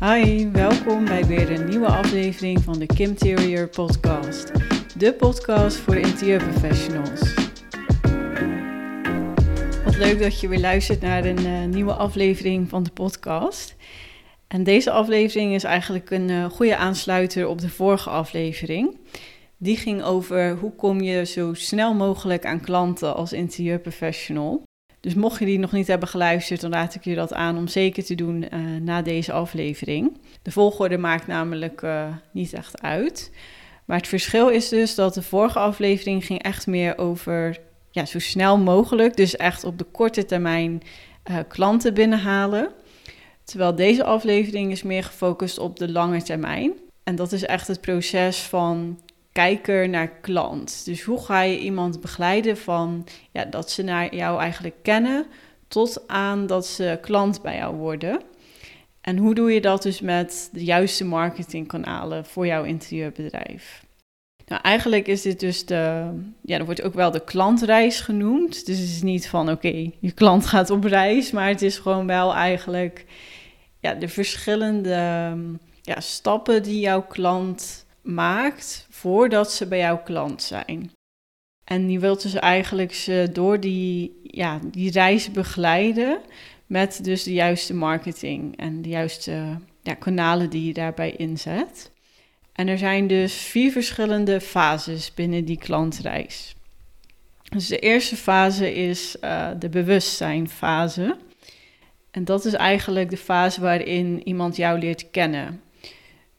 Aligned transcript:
Hi, 0.00 0.50
welkom 0.50 1.04
bij 1.04 1.24
weer 1.24 1.50
een 1.50 1.68
nieuwe 1.68 1.86
aflevering 1.86 2.60
van 2.60 2.78
de 2.78 2.86
Kim 2.86 3.08
Interior 3.08 3.68
Podcast. 3.68 4.52
De 4.98 5.14
podcast 5.14 5.76
voor 5.76 5.96
interieur-professionals. 5.96 7.34
Wat 9.84 9.96
leuk 9.96 10.18
dat 10.18 10.40
je 10.40 10.48
weer 10.48 10.60
luistert 10.60 11.00
naar 11.00 11.24
een 11.24 11.46
uh, 11.46 11.64
nieuwe 11.64 11.92
aflevering 11.92 12.68
van 12.68 12.82
de 12.82 12.90
podcast. 12.90 13.76
En 14.48 14.64
deze 14.64 14.90
aflevering 14.90 15.54
is 15.54 15.64
eigenlijk 15.64 16.10
een 16.10 16.28
uh, 16.28 16.44
goede 16.44 16.76
aansluiter 16.76 17.48
op 17.48 17.60
de 17.60 17.68
vorige 17.68 18.10
aflevering. 18.10 18.98
Die 19.56 19.76
ging 19.76 20.02
over 20.02 20.56
hoe 20.56 20.74
kom 20.74 21.00
je 21.00 21.24
zo 21.24 21.54
snel 21.54 21.94
mogelijk 21.94 22.46
aan 22.46 22.60
klanten 22.60 23.14
als 23.14 23.32
interieurprofessional. 23.32 24.67
Dus 25.00 25.14
mocht 25.14 25.38
je 25.38 25.44
die 25.44 25.58
nog 25.58 25.72
niet 25.72 25.86
hebben 25.86 26.08
geluisterd, 26.08 26.60
dan 26.60 26.72
raad 26.72 26.94
ik 26.94 27.04
je 27.04 27.14
dat 27.14 27.32
aan 27.32 27.56
om 27.56 27.68
zeker 27.68 28.04
te 28.04 28.14
doen 28.14 28.46
uh, 28.52 28.80
na 28.80 29.02
deze 29.02 29.32
aflevering. 29.32 30.20
De 30.42 30.50
volgorde 30.50 30.98
maakt 30.98 31.26
namelijk 31.26 31.82
uh, 31.82 32.06
niet 32.32 32.52
echt 32.52 32.82
uit. 32.82 33.32
Maar 33.84 33.96
het 33.96 34.08
verschil 34.08 34.48
is 34.48 34.68
dus 34.68 34.94
dat 34.94 35.14
de 35.14 35.22
vorige 35.22 35.58
aflevering 35.58 36.24
ging 36.24 36.42
echt 36.42 36.66
meer 36.66 36.98
over 36.98 37.58
ja, 37.90 38.04
zo 38.04 38.18
snel 38.18 38.58
mogelijk, 38.58 39.16
dus 39.16 39.36
echt 39.36 39.64
op 39.64 39.78
de 39.78 39.84
korte 39.84 40.24
termijn 40.24 40.82
uh, 41.30 41.36
klanten 41.48 41.94
binnenhalen. 41.94 42.70
Terwijl 43.44 43.74
deze 43.74 44.04
aflevering 44.04 44.72
is 44.72 44.82
meer 44.82 45.04
gefocust 45.04 45.58
op 45.58 45.78
de 45.78 45.90
lange 45.90 46.22
termijn. 46.22 46.72
En 47.04 47.16
dat 47.16 47.32
is 47.32 47.44
echt 47.44 47.66
het 47.68 47.80
proces 47.80 48.38
van 48.38 49.00
kijker 49.38 49.88
naar 49.88 50.08
klant. 50.08 50.84
Dus 50.84 51.02
hoe 51.02 51.24
ga 51.24 51.40
je 51.40 51.58
iemand 51.58 52.00
begeleiden 52.00 52.56
van 52.56 53.06
ja, 53.30 53.44
dat 53.44 53.70
ze 53.70 53.82
naar 53.82 54.14
jou 54.14 54.40
eigenlijk 54.40 54.74
kennen 54.82 55.26
tot 55.68 56.04
aan 56.06 56.46
dat 56.46 56.66
ze 56.66 56.98
klant 57.00 57.42
bij 57.42 57.56
jou 57.56 57.76
worden. 57.76 58.20
En 59.00 59.16
hoe 59.16 59.34
doe 59.34 59.52
je 59.52 59.60
dat 59.60 59.82
dus 59.82 60.00
met 60.00 60.48
de 60.52 60.64
juiste 60.64 61.04
marketingkanalen 61.04 62.24
voor 62.24 62.46
jouw 62.46 62.64
interieurbedrijf? 62.64 63.84
Nou, 64.46 64.62
eigenlijk 64.62 65.06
is 65.06 65.22
dit 65.22 65.40
dus 65.40 65.66
de, 65.66 66.10
ja, 66.42 66.58
er 66.58 66.64
wordt 66.64 66.82
ook 66.82 66.94
wel 66.94 67.10
de 67.10 67.24
klantreis 67.24 68.00
genoemd. 68.00 68.66
Dus 68.66 68.78
het 68.78 68.88
is 68.88 69.02
niet 69.02 69.28
van 69.28 69.50
oké, 69.50 69.90
je 70.00 70.12
klant 70.12 70.46
gaat 70.46 70.70
op 70.70 70.84
reis, 70.84 71.30
maar 71.30 71.48
het 71.48 71.62
is 71.62 71.78
gewoon 71.78 72.06
wel 72.06 72.34
eigenlijk 72.34 73.04
ja, 73.80 73.94
de 73.94 74.08
verschillende 74.08 75.36
ja, 75.82 76.00
stappen 76.00 76.62
die 76.62 76.80
jouw 76.80 77.02
klant 77.02 77.86
maakt 78.08 78.86
voordat 78.90 79.52
ze 79.52 79.66
bij 79.66 79.78
jouw 79.78 80.02
klant 80.02 80.42
zijn. 80.42 80.90
En 81.64 81.90
je 81.90 81.98
wilt 81.98 82.22
dus 82.22 82.34
eigenlijk 82.34 82.94
ze 82.94 83.28
door 83.32 83.60
die, 83.60 84.20
ja, 84.22 84.60
die 84.64 84.90
reis 84.90 85.30
begeleiden 85.30 86.20
met 86.66 87.04
dus 87.04 87.22
de 87.22 87.32
juiste 87.32 87.74
marketing 87.74 88.56
en 88.56 88.82
de 88.82 88.88
juiste 88.88 89.58
ja, 89.82 89.94
kanalen 89.94 90.50
die 90.50 90.66
je 90.66 90.72
daarbij 90.72 91.10
inzet. 91.16 91.90
En 92.52 92.68
er 92.68 92.78
zijn 92.78 93.06
dus 93.06 93.34
vier 93.34 93.72
verschillende 93.72 94.40
fases 94.40 95.14
binnen 95.14 95.44
die 95.44 95.58
klantreis. 95.58 96.54
Dus 97.42 97.66
de 97.66 97.78
eerste 97.78 98.16
fase 98.16 98.74
is 98.74 99.16
uh, 99.20 99.50
de 99.58 99.68
bewustzijnfase. 99.68 101.16
En 102.10 102.24
dat 102.24 102.44
is 102.44 102.52
eigenlijk 102.52 103.10
de 103.10 103.16
fase 103.16 103.60
waarin 103.60 104.28
iemand 104.28 104.56
jou 104.56 104.78
leert 104.78 105.10
kennen. 105.10 105.60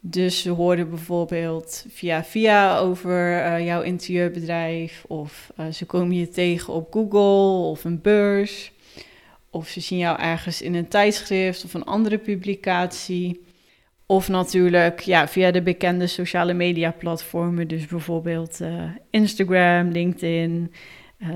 Dus 0.02 0.42
ze 0.42 0.50
hoorden 0.50 0.90
bijvoorbeeld 0.90 1.86
via 1.90 2.24
via 2.24 2.78
over 2.78 3.46
uh, 3.46 3.66
jouw 3.66 3.82
interieurbedrijf, 3.82 5.04
of 5.08 5.52
uh, 5.60 5.68
ze 5.68 5.86
komen 5.86 6.16
je 6.16 6.30
tegen 6.30 6.74
op 6.74 6.94
Google 6.94 7.70
of 7.70 7.84
een 7.84 8.02
beurs, 8.02 8.72
of 9.50 9.68
ze 9.68 9.80
zien 9.80 9.98
jou 9.98 10.20
ergens 10.20 10.62
in 10.62 10.76
een 10.76 10.88
tijdschrift 10.88 11.64
of 11.64 11.74
een 11.74 11.84
andere 11.84 12.18
publicatie. 12.18 13.48
Of 14.06 14.28
natuurlijk 14.30 15.00
ja, 15.00 15.28
via 15.28 15.52
de 15.52 15.62
bekende 15.62 16.08
sociale 16.08 16.54
media 16.54 16.92
platformen, 16.92 17.68
dus 17.68 17.86
bijvoorbeeld 17.86 18.60
uh, 18.62 18.84
Instagram, 19.10 19.90
LinkedIn, 19.90 20.74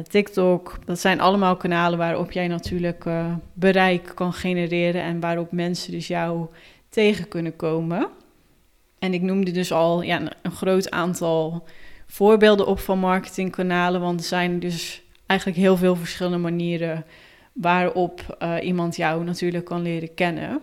TikTok. 0.10 0.80
Dat 0.86 1.00
zijn 1.00 1.20
allemaal 1.20 1.58
kanalen 1.58 1.98
waarop 1.98 2.32
jij 2.32 2.48
natuurlijk 2.48 3.06
bereik 3.54 4.12
kan 4.16 4.34
genereren 4.34 5.02
en 5.02 5.20
waarop 5.20 5.52
mensen 5.52 5.92
dus 5.92 6.08
jou 6.08 6.48
tegen 6.90 7.28
kunnen 7.28 7.56
komen. 7.56 8.10
En 9.03 9.14
ik 9.14 9.22
noemde 9.22 9.52
dus 9.52 9.72
al 9.72 10.02
ja, 10.02 10.22
een 10.41 10.52
groot 10.52 10.91
aantal 10.91 11.68
voorbeelden 12.06 12.68
op 12.68 12.80
van 12.80 13.00
marketingkanalen, 13.00 14.02
want 14.02 14.19
er 14.19 14.25
zijn 14.25 14.59
dus 14.59 15.02
eigenlijk 15.25 15.59
heel 15.59 15.78
veel 15.78 15.96
verschillende 15.96 16.38
manieren 16.38 17.06
waarop 17.53 18.38
uh, 18.44 18.56
iemand 18.62 18.96
jou 18.96 19.24
natuurlijk 19.24 19.66
kan 19.66 19.81
leren 19.81 20.13
kennen. 20.13 20.62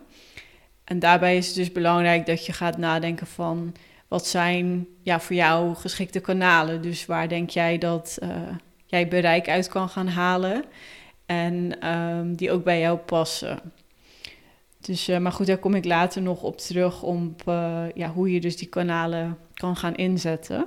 En 0.84 0.98
daarbij 0.98 1.36
is 1.36 1.46
het 1.46 1.56
dus 1.56 1.72
belangrijk 1.72 2.26
dat 2.26 2.46
je 2.46 2.52
gaat 2.52 2.78
nadenken 2.78 3.26
van 3.26 3.74
wat 4.08 4.26
zijn 4.26 4.86
ja, 5.02 5.20
voor 5.20 5.36
jou 5.36 5.74
geschikte 5.74 6.20
kanalen. 6.20 6.82
Dus 6.82 7.06
waar 7.06 7.28
denk 7.28 7.50
jij 7.50 7.78
dat 7.78 8.18
uh, 8.22 8.30
jij 8.86 9.08
bereik 9.08 9.48
uit 9.48 9.68
kan 9.68 9.88
gaan 9.88 10.08
halen 10.08 10.64
en 11.26 11.88
um, 11.88 12.36
die 12.36 12.50
ook 12.50 12.64
bij 12.64 12.80
jou 12.80 12.98
passen. 12.98 13.60
Dus, 14.80 15.08
uh, 15.08 15.18
maar 15.18 15.32
goed, 15.32 15.46
daar 15.46 15.58
kom 15.58 15.74
ik 15.74 15.84
later 15.84 16.22
nog 16.22 16.42
op 16.42 16.58
terug 16.58 17.02
om 17.02 17.34
uh, 17.48 17.84
ja, 17.94 18.12
hoe 18.12 18.32
je 18.32 18.40
dus 18.40 18.56
die 18.56 18.68
kanalen 18.68 19.38
kan 19.54 19.76
gaan 19.76 19.94
inzetten. 19.94 20.66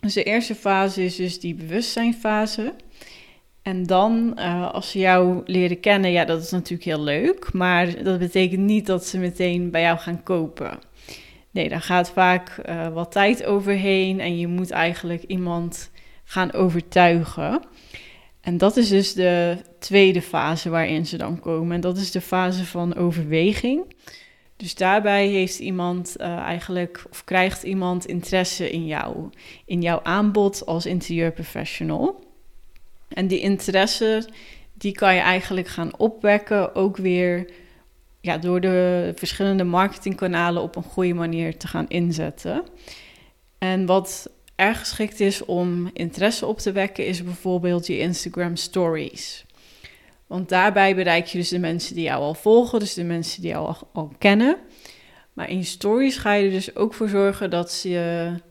Dus 0.00 0.14
de 0.14 0.22
eerste 0.22 0.54
fase 0.54 1.04
is 1.04 1.16
dus 1.16 1.40
die 1.40 1.54
bewustzijnfase. 1.54 2.74
En 3.62 3.86
dan, 3.86 4.32
uh, 4.38 4.72
als 4.72 4.90
ze 4.90 4.98
jou 4.98 5.42
leren 5.44 5.80
kennen, 5.80 6.10
ja, 6.10 6.24
dat 6.24 6.42
is 6.42 6.50
natuurlijk 6.50 6.84
heel 6.84 7.02
leuk. 7.02 7.52
Maar 7.52 8.02
dat 8.02 8.18
betekent 8.18 8.60
niet 8.60 8.86
dat 8.86 9.06
ze 9.06 9.18
meteen 9.18 9.70
bij 9.70 9.82
jou 9.82 9.98
gaan 9.98 10.22
kopen. 10.22 10.78
Nee, 11.50 11.68
daar 11.68 11.80
gaat 11.80 12.10
vaak 12.10 12.60
wat 12.92 13.12
tijd 13.12 13.44
overheen 13.44 14.20
en 14.20 14.38
je 14.38 14.46
moet 14.46 14.70
eigenlijk 14.70 15.22
iemand 15.22 15.90
gaan 16.24 16.52
overtuigen. 16.52 17.62
En 18.42 18.58
dat 18.58 18.76
is 18.76 18.88
dus 18.88 19.14
de 19.14 19.56
tweede 19.78 20.22
fase 20.22 20.70
waarin 20.70 21.06
ze 21.06 21.16
dan 21.16 21.40
komen. 21.40 21.74
En 21.74 21.80
dat 21.80 21.96
is 21.96 22.10
de 22.10 22.20
fase 22.20 22.64
van 22.66 22.94
overweging. 22.94 23.94
Dus 24.56 24.74
daarbij 24.74 25.28
heeft 25.28 25.58
iemand 25.58 26.14
uh, 26.18 26.36
eigenlijk, 26.36 27.04
of 27.10 27.24
krijgt 27.24 27.62
iemand 27.62 28.06
interesse 28.06 28.70
in 28.70 28.86
jou, 28.86 29.30
in 29.64 29.82
jouw 29.82 30.00
aanbod 30.02 30.66
als 30.66 30.86
interieurprofessional. 30.86 32.24
En 33.08 33.26
die 33.26 33.40
interesse, 33.40 34.28
die 34.74 34.92
kan 34.92 35.14
je 35.14 35.20
eigenlijk 35.20 35.68
gaan 35.68 35.98
opwekken, 35.98 36.74
ook 36.74 36.96
weer 36.96 37.50
ja, 38.20 38.38
door 38.38 38.60
de 38.60 39.12
verschillende 39.16 39.64
marketingkanalen 39.64 40.62
op 40.62 40.76
een 40.76 40.82
goede 40.82 41.14
manier 41.14 41.56
te 41.56 41.66
gaan 41.66 41.88
inzetten. 41.88 42.64
En 43.58 43.86
wat 43.86 44.30
erg 44.62 44.78
geschikt 44.78 45.20
is 45.20 45.44
om 45.44 45.90
interesse 45.92 46.46
op 46.46 46.58
te 46.58 46.72
wekken, 46.72 47.06
is 47.06 47.24
bijvoorbeeld 47.24 47.86
je 47.86 47.98
Instagram 47.98 48.56
Stories. 48.56 49.44
Want 50.26 50.48
daarbij 50.48 50.94
bereik 50.94 51.26
je 51.26 51.38
dus 51.38 51.48
de 51.48 51.58
mensen 51.58 51.94
die 51.94 52.04
jou 52.04 52.22
al 52.22 52.34
volgen, 52.34 52.78
dus 52.78 52.94
de 52.94 53.04
mensen 53.04 53.42
die 53.42 53.50
jou 53.50 53.74
al, 53.92 54.12
kennen. 54.18 54.56
Maar 55.32 55.50
in 55.50 55.64
stories 55.64 56.16
ga 56.16 56.32
je 56.32 56.44
er 56.44 56.50
dus 56.50 56.76
ook 56.76 56.94
voor 56.94 57.08
zorgen 57.08 57.50
dat 57.50 57.72
ze 57.72 57.88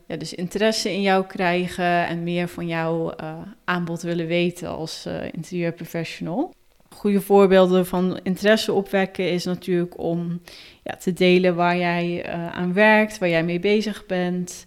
ja, 0.06 0.16
dus 0.16 0.34
interesse 0.34 0.92
in 0.92 1.02
jou 1.02 1.26
krijgen 1.26 2.06
en 2.06 2.22
meer 2.22 2.48
van 2.48 2.66
jouw 2.66 3.12
uh, 3.20 3.34
aanbod 3.64 4.02
willen 4.02 4.26
weten 4.26 4.68
als 4.68 5.04
uh, 5.06 5.14
interieurprofessional. 5.32 6.54
Goede 6.88 7.20
voorbeelden 7.20 7.86
van 7.86 8.20
interesse 8.22 8.72
opwekken 8.72 9.30
is 9.30 9.44
natuurlijk 9.44 9.98
om 9.98 10.40
ja, 10.82 10.96
te 10.96 11.12
delen 11.12 11.54
waar 11.54 11.76
jij 11.76 12.26
uh, 12.26 12.48
aan 12.48 12.72
werkt, 12.72 13.18
waar 13.18 13.28
jij 13.28 13.44
mee 13.44 13.60
bezig 13.60 14.06
bent. 14.06 14.66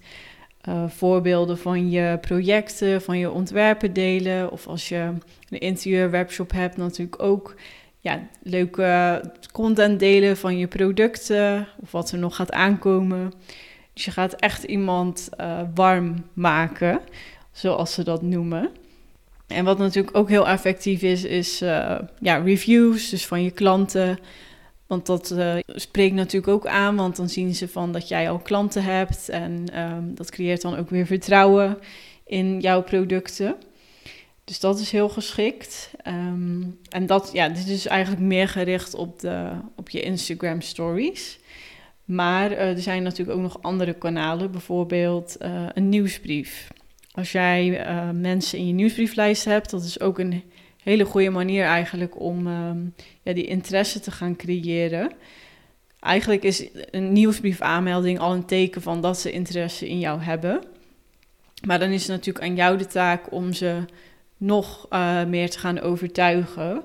Uh, 0.70 0.90
voorbeelden 0.90 1.58
van 1.58 1.90
je 1.90 2.18
projecten, 2.22 3.02
van 3.02 3.18
je 3.18 3.32
ontwerpen 3.32 3.94
delen. 3.94 4.52
Of 4.52 4.68
als 4.68 4.90
je 4.90 5.12
een 5.50 5.60
interieurwebshop 5.60 6.52
hebt, 6.52 6.78
natuurlijk 6.78 7.22
ook 7.22 7.56
ja, 8.00 8.28
leuke 8.44 9.22
content 9.52 10.00
delen 10.00 10.38
van 10.38 10.58
je 10.58 10.68
producten 10.68 11.68
of 11.82 11.92
wat 11.92 12.12
er 12.12 12.18
nog 12.18 12.36
gaat 12.36 12.52
aankomen. 12.52 13.34
Dus 13.94 14.06
je 14.06 14.12
gaat 14.12 14.34
echt 14.34 14.64
iemand 14.64 15.30
uh, 15.40 15.62
warm 15.76 16.26
maken, 16.34 17.00
zoals 17.52 17.94
ze 17.94 18.04
dat 18.04 18.22
noemen. 18.22 18.70
En 19.48 19.66
wat 19.66 19.78
natuurlijk 19.78 20.18
ook 20.18 20.30
heel 20.30 20.48
effectief 20.48 21.02
is, 21.02 21.24
is 21.24 21.62
uh, 21.62 22.00
ja, 22.20 22.38
reviews, 22.38 23.10
dus 23.10 23.28
van 23.28 23.44
je 23.44 23.52
klanten. 23.52 24.20
Want 24.88 25.06
dat 25.06 25.32
uh, 25.32 25.56
spreekt 25.68 26.16
natuurlijk 26.16 26.54
ook 26.54 26.68
aan, 26.68 26.96
want 26.96 27.16
dan 27.16 27.30
zien 27.30 27.56
ze 27.56 27.68
van 27.68 27.92
dat 27.92 28.08
jij 28.08 28.30
al 28.30 28.40
klanten 28.40 28.84
hebt. 28.84 29.30
En 29.30 29.82
um, 29.82 30.16
dat 30.16 30.32
creëert 30.32 30.62
dan 30.62 30.76
ook 30.76 30.90
weer 30.90 31.06
vertrouwen 31.06 31.78
in 32.26 32.60
jouw 32.60 32.84
producten. 32.84 33.56
Dus 34.44 34.60
dat 34.60 34.80
is 34.80 34.92
heel 34.92 35.10
geschikt. 35.10 35.92
Um, 36.08 36.80
en 36.90 37.06
dat, 37.06 37.30
ja, 37.34 37.50
dit 37.50 37.68
is 37.68 37.86
eigenlijk 37.86 38.22
meer 38.22 38.48
gericht 38.48 38.94
op, 38.94 39.20
de, 39.20 39.50
op 39.76 39.90
je 39.90 40.02
Instagram 40.02 40.62
stories. 40.62 41.40
Maar 42.04 42.52
uh, 42.52 42.60
er 42.60 42.80
zijn 42.80 43.04
natuurlijk 43.04 43.38
ook 43.38 43.44
nog 43.44 43.62
andere 43.62 43.94
kanalen, 43.94 44.52
bijvoorbeeld 44.52 45.36
uh, 45.42 45.66
een 45.74 45.90
nieuwsbrief. 45.90 46.68
Als 47.12 47.32
jij 47.32 47.86
mensen 48.14 48.60
in 48.60 48.68
je 48.68 48.74
nieuwsbrieflijst 48.74 49.46
hebt, 49.46 49.70
dat 49.70 49.84
is 49.84 50.00
ook 50.00 50.20
een 50.20 50.44
hele 50.86 51.06
goede 51.06 51.30
manier 51.30 51.64
eigenlijk 51.64 52.20
om 52.20 52.48
um, 52.48 52.94
ja, 53.22 53.34
die 53.34 53.46
interesse 53.46 54.00
te 54.00 54.12
gaan 54.12 54.36
creëren. 54.36 55.12
eigenlijk 56.00 56.44
is 56.44 56.68
een 56.92 57.12
nieuwsbrief 57.12 57.62
aanmelding 57.62 58.20
al 58.20 58.34
een 58.34 58.46
teken 58.46 58.82
van 58.82 59.02
dat 59.02 59.20
ze 59.20 59.32
interesse 59.32 59.90
in 59.90 60.00
jou 60.00 60.22
hebben. 60.22 60.64
Maar 61.66 61.80
dan 61.80 61.90
is 61.90 62.02
het 62.02 62.12
natuurlijk 62.12 62.46
aan 62.46 62.56
jou 62.56 62.78
de 62.78 62.88
taak 62.88 63.32
om 63.32 63.54
ze 63.54 63.86
nog 64.38 64.88
uh, 64.90 65.24
meer 65.24 65.50
te 65.50 65.60
gaan 65.60 65.80
overtuigen. 65.80 66.84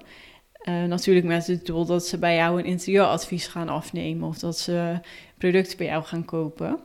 Uh, 0.64 0.84
natuurlijk 0.84 1.26
met 1.26 1.46
het 1.46 1.66
doel 1.66 1.84
dat 1.84 2.06
ze 2.06 2.18
bij 2.18 2.36
jou 2.36 2.58
een 2.58 2.64
interieuradvies 2.64 3.46
gaan 3.46 3.68
afnemen 3.68 4.28
of 4.28 4.38
dat 4.38 4.58
ze 4.58 5.00
producten 5.38 5.76
bij 5.76 5.86
jou 5.86 6.04
gaan 6.04 6.24
kopen. 6.24 6.80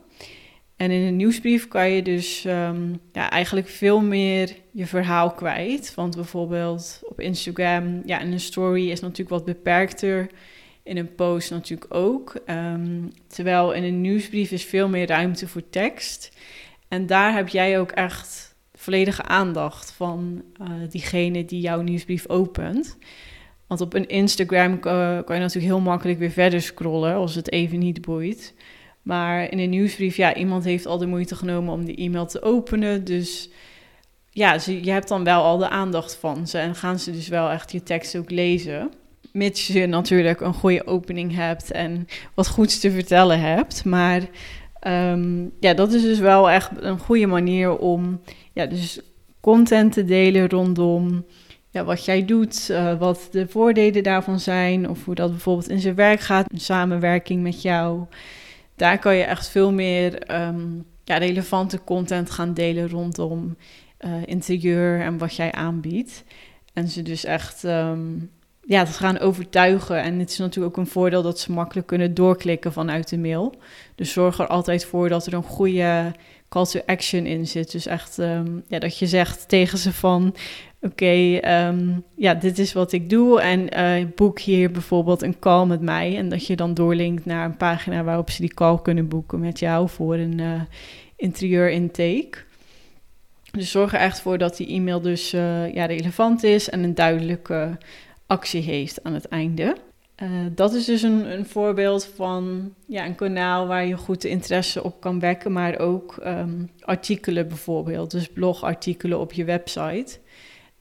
En 0.76 0.90
in 0.90 1.02
een 1.06 1.16
nieuwsbrief 1.16 1.68
kan 1.68 1.90
je 1.90 2.02
dus 2.02 2.44
um, 2.44 3.00
ja, 3.12 3.30
eigenlijk 3.30 3.68
veel 3.68 4.00
meer 4.00 4.56
je 4.70 4.86
verhaal 4.86 5.30
kwijt. 5.30 5.94
Want 5.94 6.14
bijvoorbeeld 6.14 7.00
op 7.02 7.20
Instagram, 7.20 8.02
ja, 8.04 8.20
in 8.20 8.32
een 8.32 8.40
story 8.40 8.90
is 8.90 9.00
natuurlijk 9.00 9.30
wat 9.30 9.44
beperkter. 9.44 10.26
In 10.82 10.96
een 10.96 11.14
post 11.14 11.50
natuurlijk 11.50 11.94
ook. 11.94 12.40
Um, 12.46 13.12
terwijl 13.26 13.72
in 13.72 13.82
een 13.82 14.00
nieuwsbrief 14.00 14.50
is 14.50 14.64
veel 14.64 14.88
meer 14.88 15.06
ruimte 15.06 15.48
voor 15.48 15.70
tekst. 15.70 16.36
En 16.88 17.06
daar 17.06 17.34
heb 17.34 17.48
jij 17.48 17.80
ook 17.80 17.90
echt 17.90 18.54
volledige 18.74 19.22
aandacht 19.22 19.92
van 19.92 20.42
uh, 20.60 20.68
diegene 20.90 21.44
die 21.44 21.60
jouw 21.60 21.80
nieuwsbrief 21.80 22.28
opent. 22.28 22.98
Want 23.66 23.80
op 23.80 23.94
een 23.94 24.08
Instagram 24.08 24.72
uh, 24.72 24.78
kan 25.24 25.36
je 25.36 25.42
natuurlijk 25.42 25.64
heel 25.64 25.80
makkelijk 25.80 26.18
weer 26.18 26.30
verder 26.30 26.62
scrollen 26.62 27.14
als 27.14 27.34
het 27.34 27.52
even 27.52 27.78
niet 27.78 28.00
boeit. 28.00 28.54
Maar 29.06 29.50
in 29.50 29.58
een 29.58 29.70
nieuwsbrief, 29.70 30.16
ja, 30.16 30.34
iemand 30.34 30.64
heeft 30.64 30.86
al 30.86 30.98
de 30.98 31.06
moeite 31.06 31.36
genomen 31.36 31.72
om 31.72 31.84
die 31.84 31.96
e-mail 31.96 32.26
te 32.26 32.42
openen. 32.42 33.04
Dus 33.04 33.50
ja, 34.30 34.58
je 34.66 34.90
hebt 34.90 35.08
dan 35.08 35.24
wel 35.24 35.42
al 35.42 35.58
de 35.58 35.68
aandacht 35.68 36.16
van 36.16 36.46
ze 36.46 36.58
en 36.58 36.74
gaan 36.74 36.98
ze 36.98 37.10
dus 37.10 37.28
wel 37.28 37.50
echt 37.50 37.72
je 37.72 37.82
tekst 37.82 38.16
ook 38.16 38.30
lezen. 38.30 38.90
Mits 39.32 39.66
je 39.66 39.86
natuurlijk 39.86 40.40
een 40.40 40.54
goede 40.54 40.86
opening 40.86 41.34
hebt 41.34 41.70
en 41.70 42.08
wat 42.34 42.48
goeds 42.48 42.80
te 42.80 42.90
vertellen 42.90 43.40
hebt. 43.40 43.84
Maar 43.84 44.22
um, 44.86 45.52
ja, 45.60 45.74
dat 45.74 45.92
is 45.92 46.02
dus 46.02 46.18
wel 46.18 46.50
echt 46.50 46.70
een 46.76 46.98
goede 46.98 47.26
manier 47.26 47.78
om 47.78 48.20
ja, 48.52 48.66
dus 48.66 49.00
content 49.40 49.92
te 49.92 50.04
delen 50.04 50.48
rondom 50.48 51.24
ja, 51.70 51.84
wat 51.84 52.04
jij 52.04 52.24
doet, 52.24 52.68
uh, 52.70 52.98
wat 52.98 53.28
de 53.30 53.48
voordelen 53.48 54.02
daarvan 54.02 54.40
zijn, 54.40 54.88
of 54.88 55.04
hoe 55.04 55.14
dat 55.14 55.30
bijvoorbeeld 55.30 55.68
in 55.68 55.80
zijn 55.80 55.94
werk 55.94 56.20
gaat, 56.20 56.52
in 56.52 56.60
samenwerking 56.60 57.42
met 57.42 57.62
jou. 57.62 58.06
Daar 58.76 58.98
kan 58.98 59.16
je 59.16 59.22
echt 59.22 59.48
veel 59.48 59.72
meer 59.72 60.34
um, 60.40 60.84
ja, 61.04 61.16
relevante 61.16 61.84
content 61.84 62.30
gaan 62.30 62.54
delen 62.54 62.88
rondom 62.88 63.56
uh, 64.00 64.12
interieur 64.24 65.00
en 65.00 65.18
wat 65.18 65.36
jij 65.36 65.52
aanbiedt. 65.52 66.24
En 66.72 66.88
ze 66.88 67.02
dus 67.02 67.24
echt 67.24 67.62
um, 67.62 68.30
ja, 68.62 68.84
te 68.84 68.92
gaan 68.92 69.18
overtuigen. 69.18 70.02
En 70.02 70.18
het 70.18 70.30
is 70.30 70.38
natuurlijk 70.38 70.76
ook 70.76 70.84
een 70.84 70.90
voordeel 70.90 71.22
dat 71.22 71.40
ze 71.40 71.52
makkelijk 71.52 71.86
kunnen 71.86 72.14
doorklikken 72.14 72.72
vanuit 72.72 73.08
de 73.08 73.18
mail. 73.18 73.54
Dus 73.94 74.12
zorg 74.12 74.38
er 74.38 74.46
altijd 74.46 74.84
voor 74.84 75.08
dat 75.08 75.26
er 75.26 75.34
een 75.34 75.42
goede 75.42 76.12
call 76.56 76.66
to 76.66 76.80
action 76.86 77.26
in 77.26 77.46
zit. 77.46 77.72
Dus 77.72 77.86
echt 77.86 78.18
um, 78.18 78.64
ja, 78.68 78.78
dat 78.78 78.98
je 78.98 79.06
zegt 79.06 79.48
tegen 79.48 79.78
ze 79.78 79.92
van... 79.92 80.34
Oké, 80.80 81.40
um, 81.66 82.04
ja, 82.16 82.34
dit 82.34 82.58
is 82.58 82.72
wat 82.72 82.92
ik 82.92 83.10
doe 83.10 83.40
en 83.40 83.78
uh, 83.78 84.06
boek 84.14 84.40
hier 84.40 84.70
bijvoorbeeld 84.70 85.22
een 85.22 85.38
call 85.38 85.66
met 85.66 85.80
mij. 85.80 86.16
En 86.16 86.28
dat 86.28 86.46
je 86.46 86.56
dan 86.56 86.74
doorlinkt 86.74 87.24
naar 87.24 87.44
een 87.44 87.56
pagina 87.56 88.04
waarop 88.04 88.30
ze 88.30 88.40
die 88.40 88.54
call 88.54 88.78
kunnen 88.82 89.08
boeken 89.08 89.40
met 89.40 89.58
jou 89.58 89.88
voor 89.88 90.14
een 90.14 90.38
uh, 90.38 90.60
interieur 91.16 91.70
intake. 91.70 92.38
Dus 93.50 93.70
zorg 93.70 93.94
er 93.94 94.00
echt 94.00 94.20
voor 94.20 94.38
dat 94.38 94.56
die 94.56 94.68
e-mail 94.68 95.00
dus 95.00 95.34
uh, 95.34 95.74
ja, 95.74 95.84
relevant 95.84 96.42
is 96.42 96.70
en 96.70 96.82
een 96.82 96.94
duidelijke 96.94 97.78
actie 98.26 98.62
heeft 98.62 99.04
aan 99.04 99.14
het 99.14 99.28
einde. 99.28 99.76
Uh, 100.22 100.46
dat 100.54 100.74
is 100.74 100.84
dus 100.84 101.02
een, 101.02 101.32
een, 101.32 101.46
voorbeeld 101.46 102.04
van 102.04 102.74
ja, 102.86 103.06
een 103.06 103.14
kanaal 103.14 103.66
waar 103.66 103.86
je 103.86 103.96
goed 103.96 104.22
de 104.22 104.28
interesse 104.28 104.82
op 104.82 105.00
kan 105.00 105.20
wekken, 105.20 105.52
maar 105.52 105.78
ook 105.78 106.16
um, 106.26 106.70
artikelen 106.80 107.48
bijvoorbeeld, 107.48 108.10
dus 108.10 108.28
blogartikelen 108.28 109.20
op 109.20 109.32
je 109.32 109.44
website. 109.44 110.18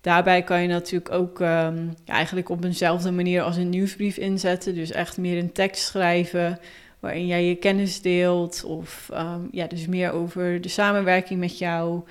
Daarbij 0.02 0.44
kan 0.44 0.62
je 0.62 0.68
natuurlijk 0.68 1.12
ook 1.12 1.40
um, 1.40 1.94
ja, 2.06 2.14
eigenlijk 2.14 2.50
op 2.50 2.64
eenzelfde 2.64 3.12
manier 3.12 3.42
als 3.42 3.58
een 3.58 3.70
nieuwsbrief 3.70 4.18
inzetten, 4.18 4.76
dus 4.76 4.92
echt 4.92 5.18
meer 5.18 5.38
een 5.38 5.52
tekst 5.52 5.84
schrijven 5.84 6.60
waarin 7.00 7.28
jij 7.28 7.46
je 7.46 7.56
kennis 7.56 8.02
deelt 8.02 8.64
of 8.64 9.10
um, 9.14 9.48
ja, 9.52 9.68
dus 9.68 9.88
meer 9.88 10.12
over 10.12 10.62
de 10.62 10.70
samenwerking 10.70 11.40
met 11.40 11.58
jou 11.58 12.04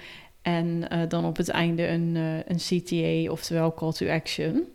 en 0.42 0.84
uh, 0.92 0.98
dan 1.08 1.24
op 1.24 1.36
het 1.36 1.48
einde 1.48 1.88
een, 1.88 2.14
uh, 2.14 2.36
een 2.46 2.56
CTA, 2.56 3.32
oftewel 3.32 3.74
call 3.74 3.92
to 3.92 4.08
action. 4.08 4.66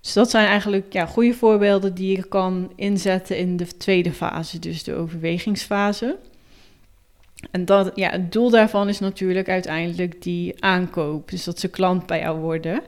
Dus 0.00 0.12
dat 0.12 0.30
zijn 0.30 0.46
eigenlijk 0.46 0.92
ja, 0.92 1.06
goede 1.06 1.34
voorbeelden 1.34 1.94
die 1.94 2.16
je 2.16 2.24
kan 2.28 2.72
inzetten 2.76 3.38
in 3.38 3.56
de 3.56 3.66
tweede 3.66 4.12
fase, 4.12 4.58
dus 4.58 4.82
de 4.82 4.94
overwegingsfase. 4.94 6.18
En 7.50 7.64
dat, 7.64 7.92
ja, 7.94 8.10
het 8.10 8.32
doel 8.32 8.50
daarvan 8.50 8.88
is 8.88 8.98
natuurlijk 8.98 9.48
uiteindelijk 9.48 10.22
die 10.22 10.64
aankoop, 10.64 11.30
dus 11.30 11.44
dat 11.44 11.58
ze 11.58 11.68
klant 11.68 12.06
bij 12.06 12.20
jou 12.20 12.38
worden. 12.38 12.82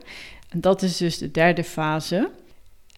En 0.49 0.61
dat 0.61 0.81
is 0.81 0.97
dus 0.97 1.17
de 1.17 1.31
derde 1.31 1.63
fase. 1.63 2.29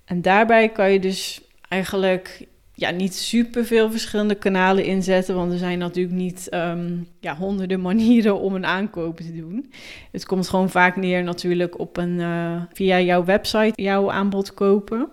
En 0.06 0.21
daarbij 0.21 0.69
kan 0.69 0.91
je 0.91 1.00
dus 1.00 1.41
eigenlijk 1.67 2.47
ja, 2.75 2.89
niet 2.89 3.16
super 3.16 3.66
veel 3.66 3.92
verschillende 3.92 4.36
kanalen 4.36 4.86
inzetten. 4.86 5.36
Want 5.36 5.51
er 5.51 5.57
zijn 5.57 5.80
natuurlijk 5.80 6.16
niet 6.16 6.48
um, 6.51 7.07
ja, 7.19 7.36
honderden 7.36 7.81
manieren 7.81 8.39
om 8.39 8.56
een 8.56 8.66
aankoop 8.66 9.18
te 9.18 9.36
doen. 9.36 9.72
Het 10.12 10.25
komt 10.25 10.50
gewoon 10.50 10.69
vaak 10.69 10.95
neer 10.95 11.24
natuurlijk 11.24 11.80
op 11.80 11.98
een 11.98 12.19
uh, 12.19 12.62
via 12.74 13.00
jouw 13.00 13.24
website 13.24 13.81
jouw 13.81 14.12
aanbod 14.12 14.54
kopen. 14.54 15.10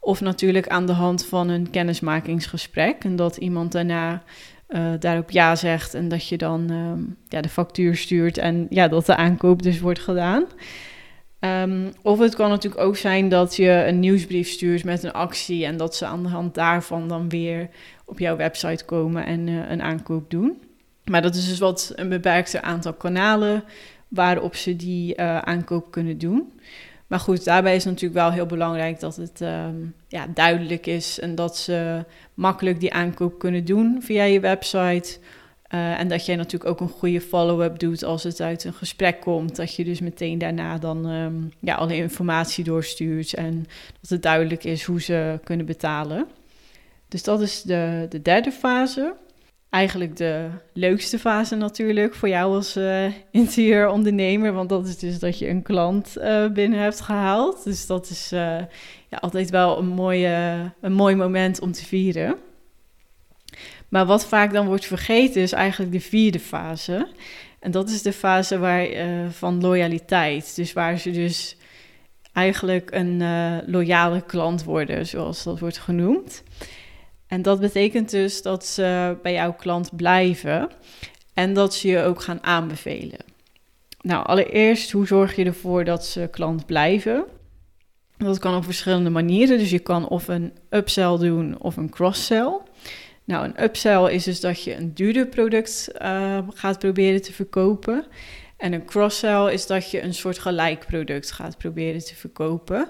Of 0.00 0.20
natuurlijk 0.20 0.68
aan 0.68 0.86
de 0.86 0.92
hand 0.92 1.24
van 1.24 1.48
een 1.48 1.70
kennismakingsgesprek. 1.70 3.04
En 3.04 3.16
dat 3.16 3.36
iemand 3.36 3.72
daarna 3.72 4.22
uh, 4.68 4.92
daarop 4.98 5.30
ja 5.30 5.56
zegt. 5.56 5.94
En 5.94 6.08
dat 6.08 6.28
je 6.28 6.36
dan 6.36 6.72
uh, 6.72 6.92
ja, 7.28 7.40
de 7.40 7.48
factuur 7.48 7.96
stuurt. 7.96 8.38
En 8.38 8.66
ja, 8.70 8.88
dat 8.88 9.06
de 9.06 9.16
aankoop 9.16 9.62
dus 9.62 9.80
wordt 9.80 10.00
gedaan. 10.00 10.44
Um, 11.44 11.92
of 12.02 12.18
het 12.18 12.34
kan 12.34 12.48
natuurlijk 12.48 12.82
ook 12.82 12.96
zijn 12.96 13.28
dat 13.28 13.56
je 13.56 13.84
een 13.86 14.00
nieuwsbrief 14.00 14.48
stuurt 14.48 14.84
met 14.84 15.02
een 15.02 15.12
actie 15.12 15.64
en 15.64 15.76
dat 15.76 15.96
ze 15.96 16.06
aan 16.06 16.22
de 16.22 16.28
hand 16.28 16.54
daarvan 16.54 17.08
dan 17.08 17.28
weer 17.28 17.68
op 18.04 18.18
jouw 18.18 18.36
website 18.36 18.84
komen 18.84 19.26
en 19.26 19.46
uh, 19.46 19.70
een 19.70 19.82
aankoop 19.82 20.30
doen. 20.30 20.62
Maar 21.04 21.22
dat 21.22 21.34
is 21.34 21.48
dus 21.48 21.58
wat 21.58 21.92
een 21.94 22.08
beperkter 22.08 22.60
aantal 22.60 22.92
kanalen 22.92 23.64
waarop 24.08 24.54
ze 24.54 24.76
die 24.76 25.16
uh, 25.16 25.38
aankoop 25.38 25.90
kunnen 25.90 26.18
doen. 26.18 26.52
Maar 27.06 27.20
goed, 27.20 27.44
daarbij 27.44 27.76
is 27.76 27.84
natuurlijk 27.84 28.14
wel 28.14 28.32
heel 28.32 28.46
belangrijk 28.46 29.00
dat 29.00 29.16
het 29.16 29.40
um, 29.40 29.94
ja, 30.08 30.26
duidelijk 30.34 30.86
is 30.86 31.20
en 31.20 31.34
dat 31.34 31.56
ze 31.56 32.04
makkelijk 32.34 32.80
die 32.80 32.92
aankoop 32.92 33.38
kunnen 33.38 33.64
doen 33.64 33.98
via 34.00 34.24
je 34.24 34.40
website. 34.40 35.18
Uh, 35.74 36.00
en 36.00 36.08
dat 36.08 36.26
jij 36.26 36.36
natuurlijk 36.36 36.70
ook 36.70 36.80
een 36.80 36.96
goede 36.96 37.20
follow-up 37.20 37.78
doet 37.78 38.04
als 38.04 38.22
het 38.22 38.40
uit 38.40 38.64
een 38.64 38.72
gesprek 38.72 39.20
komt. 39.20 39.56
Dat 39.56 39.74
je 39.74 39.84
dus 39.84 40.00
meteen 40.00 40.38
daarna 40.38 40.78
dan 40.78 41.06
um, 41.06 41.52
ja, 41.60 41.74
alle 41.74 41.96
informatie 41.96 42.64
doorstuurt 42.64 43.34
en 43.34 43.66
dat 44.00 44.10
het 44.10 44.22
duidelijk 44.22 44.64
is 44.64 44.84
hoe 44.84 45.00
ze 45.00 45.40
kunnen 45.44 45.66
betalen. 45.66 46.26
Dus 47.08 47.22
dat 47.22 47.40
is 47.40 47.62
de, 47.62 48.06
de 48.08 48.22
derde 48.22 48.50
fase. 48.50 49.14
Eigenlijk 49.70 50.16
de 50.16 50.48
leukste 50.72 51.18
fase 51.18 51.56
natuurlijk 51.56 52.14
voor 52.14 52.28
jou 52.28 52.54
als 52.54 52.76
uh, 52.76 53.04
interieurondernemer. 53.30 54.52
Want 54.52 54.68
dat 54.68 54.86
is 54.86 54.98
dus 54.98 55.18
dat 55.18 55.38
je 55.38 55.48
een 55.48 55.62
klant 55.62 56.14
uh, 56.18 56.46
binnen 56.48 56.78
hebt 56.78 57.00
gehaald. 57.00 57.64
Dus 57.64 57.86
dat 57.86 58.10
is 58.10 58.28
ja, 58.30 58.68
altijd 59.20 59.50
wel 59.50 59.78
een, 59.78 59.88
mooie, 59.88 60.72
een 60.80 60.92
mooi 60.92 61.14
moment 61.14 61.60
om 61.60 61.72
te 61.72 61.84
vieren. 61.84 62.36
Maar 63.94 64.06
wat 64.06 64.26
vaak 64.26 64.52
dan 64.52 64.66
wordt 64.66 64.86
vergeten 64.86 65.42
is 65.42 65.52
eigenlijk 65.52 65.92
de 65.92 66.00
vierde 66.00 66.38
fase. 66.40 67.08
En 67.60 67.70
dat 67.70 67.88
is 67.88 68.02
de 68.02 68.12
fase 68.12 68.58
waar, 68.58 68.90
uh, 68.90 69.28
van 69.30 69.60
loyaliteit. 69.60 70.56
Dus 70.56 70.72
waar 70.72 70.98
ze 70.98 71.10
dus 71.10 71.56
eigenlijk 72.32 72.90
een 72.90 73.20
uh, 73.20 73.56
loyale 73.66 74.22
klant 74.22 74.64
worden, 74.64 75.06
zoals 75.06 75.42
dat 75.42 75.58
wordt 75.58 75.78
genoemd. 75.78 76.42
En 77.26 77.42
dat 77.42 77.60
betekent 77.60 78.10
dus 78.10 78.42
dat 78.42 78.66
ze 78.66 79.16
bij 79.22 79.32
jouw 79.32 79.52
klant 79.52 79.96
blijven 79.96 80.68
en 81.34 81.54
dat 81.54 81.74
ze 81.74 81.88
je 81.88 82.02
ook 82.02 82.22
gaan 82.22 82.42
aanbevelen. 82.42 83.20
Nou, 84.00 84.26
allereerst, 84.26 84.90
hoe 84.90 85.06
zorg 85.06 85.36
je 85.36 85.44
ervoor 85.44 85.84
dat 85.84 86.04
ze 86.04 86.28
klant 86.30 86.66
blijven? 86.66 87.24
Dat 88.16 88.38
kan 88.38 88.56
op 88.56 88.64
verschillende 88.64 89.10
manieren. 89.10 89.58
Dus 89.58 89.70
je 89.70 89.78
kan 89.78 90.08
of 90.08 90.28
een 90.28 90.52
upsell 90.70 91.18
doen 91.18 91.60
of 91.60 91.76
een 91.76 91.90
cross-sell. 91.90 92.60
Nou, 93.24 93.44
een 93.44 93.62
upsell 93.62 94.12
is 94.12 94.24
dus 94.24 94.40
dat 94.40 94.62
je 94.62 94.74
een 94.74 94.94
duurder 94.94 95.26
product 95.26 95.90
uh, 96.02 96.38
gaat 96.48 96.78
proberen 96.78 97.22
te 97.22 97.32
verkopen. 97.32 98.06
En 98.56 98.72
een 98.72 98.84
cross-sell 98.84 99.52
is 99.52 99.66
dat 99.66 99.90
je 99.90 100.02
een 100.02 100.14
soort 100.14 100.38
gelijk 100.38 100.86
product 100.86 101.32
gaat 101.32 101.58
proberen 101.58 102.04
te 102.04 102.14
verkopen. 102.14 102.88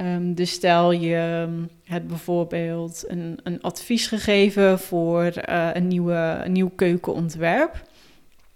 Um, 0.00 0.34
dus 0.34 0.50
stel 0.50 0.92
je 0.92 1.48
hebt 1.84 2.06
bijvoorbeeld 2.06 3.04
een, 3.06 3.40
een 3.42 3.62
advies 3.62 4.06
gegeven 4.06 4.78
voor 4.78 5.32
uh, 5.48 5.68
een, 5.72 5.88
nieuwe, 5.88 6.44
nieuw 6.48 6.70
keukenontwerp. 6.76 7.82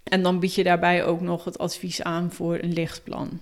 En 0.02 0.22
dan 0.22 0.40
bied 0.40 0.54
je 0.54 0.64
daarbij 0.64 1.04
ook 1.04 1.20
nog 1.20 1.44
het 1.44 1.58
advies 1.58 2.02
aan 2.02 2.32
voor 2.32 2.58
een 2.60 2.72
lichtplan. 2.72 3.40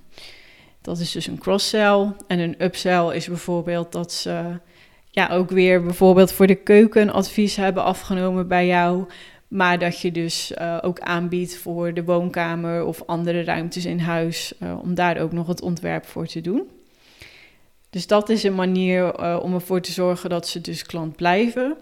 Dat 0.81 0.99
is 0.99 1.13
dus 1.13 1.27
een 1.27 1.39
cross-sell. 1.39 2.13
En 2.27 2.39
een 2.39 2.65
upsell 2.65 3.15
is 3.15 3.27
bijvoorbeeld 3.27 3.93
dat 3.93 4.13
ze 4.13 4.59
ja, 5.15 5.29
ook 5.29 5.51
weer 5.51 5.83
bijvoorbeeld 5.83 6.33
voor 6.33 6.47
de 6.47 6.55
keuken 6.55 7.11
advies 7.11 7.57
hebben 7.57 7.85
afgenomen 7.85 8.49
bij 8.49 8.67
jou. 8.67 9.07
Maar 9.49 9.79
dat 9.79 10.01
je 10.01 10.13
dus 10.13 10.53
uh, 10.59 10.79
ook 10.83 11.01
aanbiedt 11.01 11.57
voor 11.57 11.95
de 11.95 12.05
woonkamer 12.05 12.85
of 12.85 13.03
andere 13.07 13.45
ruimtes 13.45 13.85
in 13.85 13.99
huis, 13.99 14.53
uh, 14.63 14.79
om 14.83 14.95
daar 14.95 15.19
ook 15.19 15.33
nog 15.33 15.47
het 15.47 15.63
ontwerp 15.63 16.07
voor 16.07 16.27
te 16.27 16.41
doen. 16.41 16.71
Dus 17.91 18.07
dat 18.07 18.29
is 18.29 18.43
een 18.43 18.55
manier 18.55 19.21
uh, 19.21 19.39
om 19.43 19.55
ervoor 19.55 19.81
te 19.81 19.93
zorgen 19.93 20.31
dat 20.31 20.49
ze 20.49 20.61
dus 20.61 20.83
klant 20.83 21.17
blijven. 21.17 21.77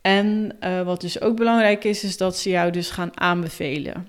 En 0.00 0.56
wat 0.84 1.00
dus 1.00 1.20
ook 1.20 1.36
belangrijk 1.36 1.84
is, 1.84 2.04
is 2.04 2.16
dat 2.16 2.36
ze 2.36 2.50
jou 2.50 2.70
dus 2.70 2.90
gaan 2.90 3.20
aanbevelen. 3.20 4.06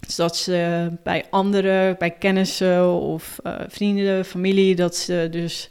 Dus 0.00 0.16
dat 0.16 0.36
ze 0.36 0.90
bij 1.02 1.24
anderen, 1.30 1.98
bij 1.98 2.10
kennissen 2.10 2.90
of 2.90 3.38
vrienden, 3.68 4.24
familie, 4.24 4.74
dat 4.74 4.96
ze 4.96 5.28
dus 5.30 5.70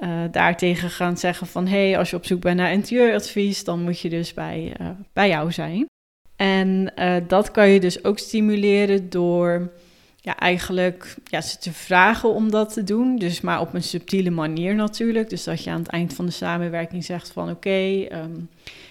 uh, 0.00 0.20
daartegen 0.30 0.90
gaan 0.90 1.16
zeggen 1.16 1.46
van... 1.46 1.66
hé, 1.66 1.88
hey, 1.88 1.98
als 1.98 2.10
je 2.10 2.16
op 2.16 2.26
zoek 2.26 2.40
bent 2.40 2.56
naar 2.56 2.72
interieuradvies... 2.72 3.64
dan 3.64 3.82
moet 3.82 4.00
je 4.00 4.08
dus 4.08 4.34
bij, 4.34 4.74
uh, 4.80 4.88
bij 5.12 5.28
jou 5.28 5.52
zijn. 5.52 5.86
En 6.36 6.92
uh, 6.98 7.16
dat 7.26 7.50
kan 7.50 7.68
je 7.68 7.80
dus 7.80 8.04
ook 8.04 8.18
stimuleren 8.18 9.10
door 9.10 9.72
ja, 10.16 10.36
eigenlijk 10.36 11.16
ja, 11.24 11.40
ze 11.40 11.58
te 11.58 11.72
vragen 11.72 12.34
om 12.34 12.50
dat 12.50 12.72
te 12.72 12.84
doen. 12.84 13.16
Dus 13.16 13.40
maar 13.40 13.60
op 13.60 13.74
een 13.74 13.82
subtiele 13.82 14.30
manier 14.30 14.74
natuurlijk. 14.74 15.30
Dus 15.30 15.44
dat 15.44 15.64
je 15.64 15.70
aan 15.70 15.80
het 15.80 15.88
eind 15.88 16.14
van 16.14 16.26
de 16.26 16.32
samenwerking 16.32 17.04
zegt 17.04 17.32
van... 17.32 17.50
oké, 17.50 18.06
um, 18.12 18.48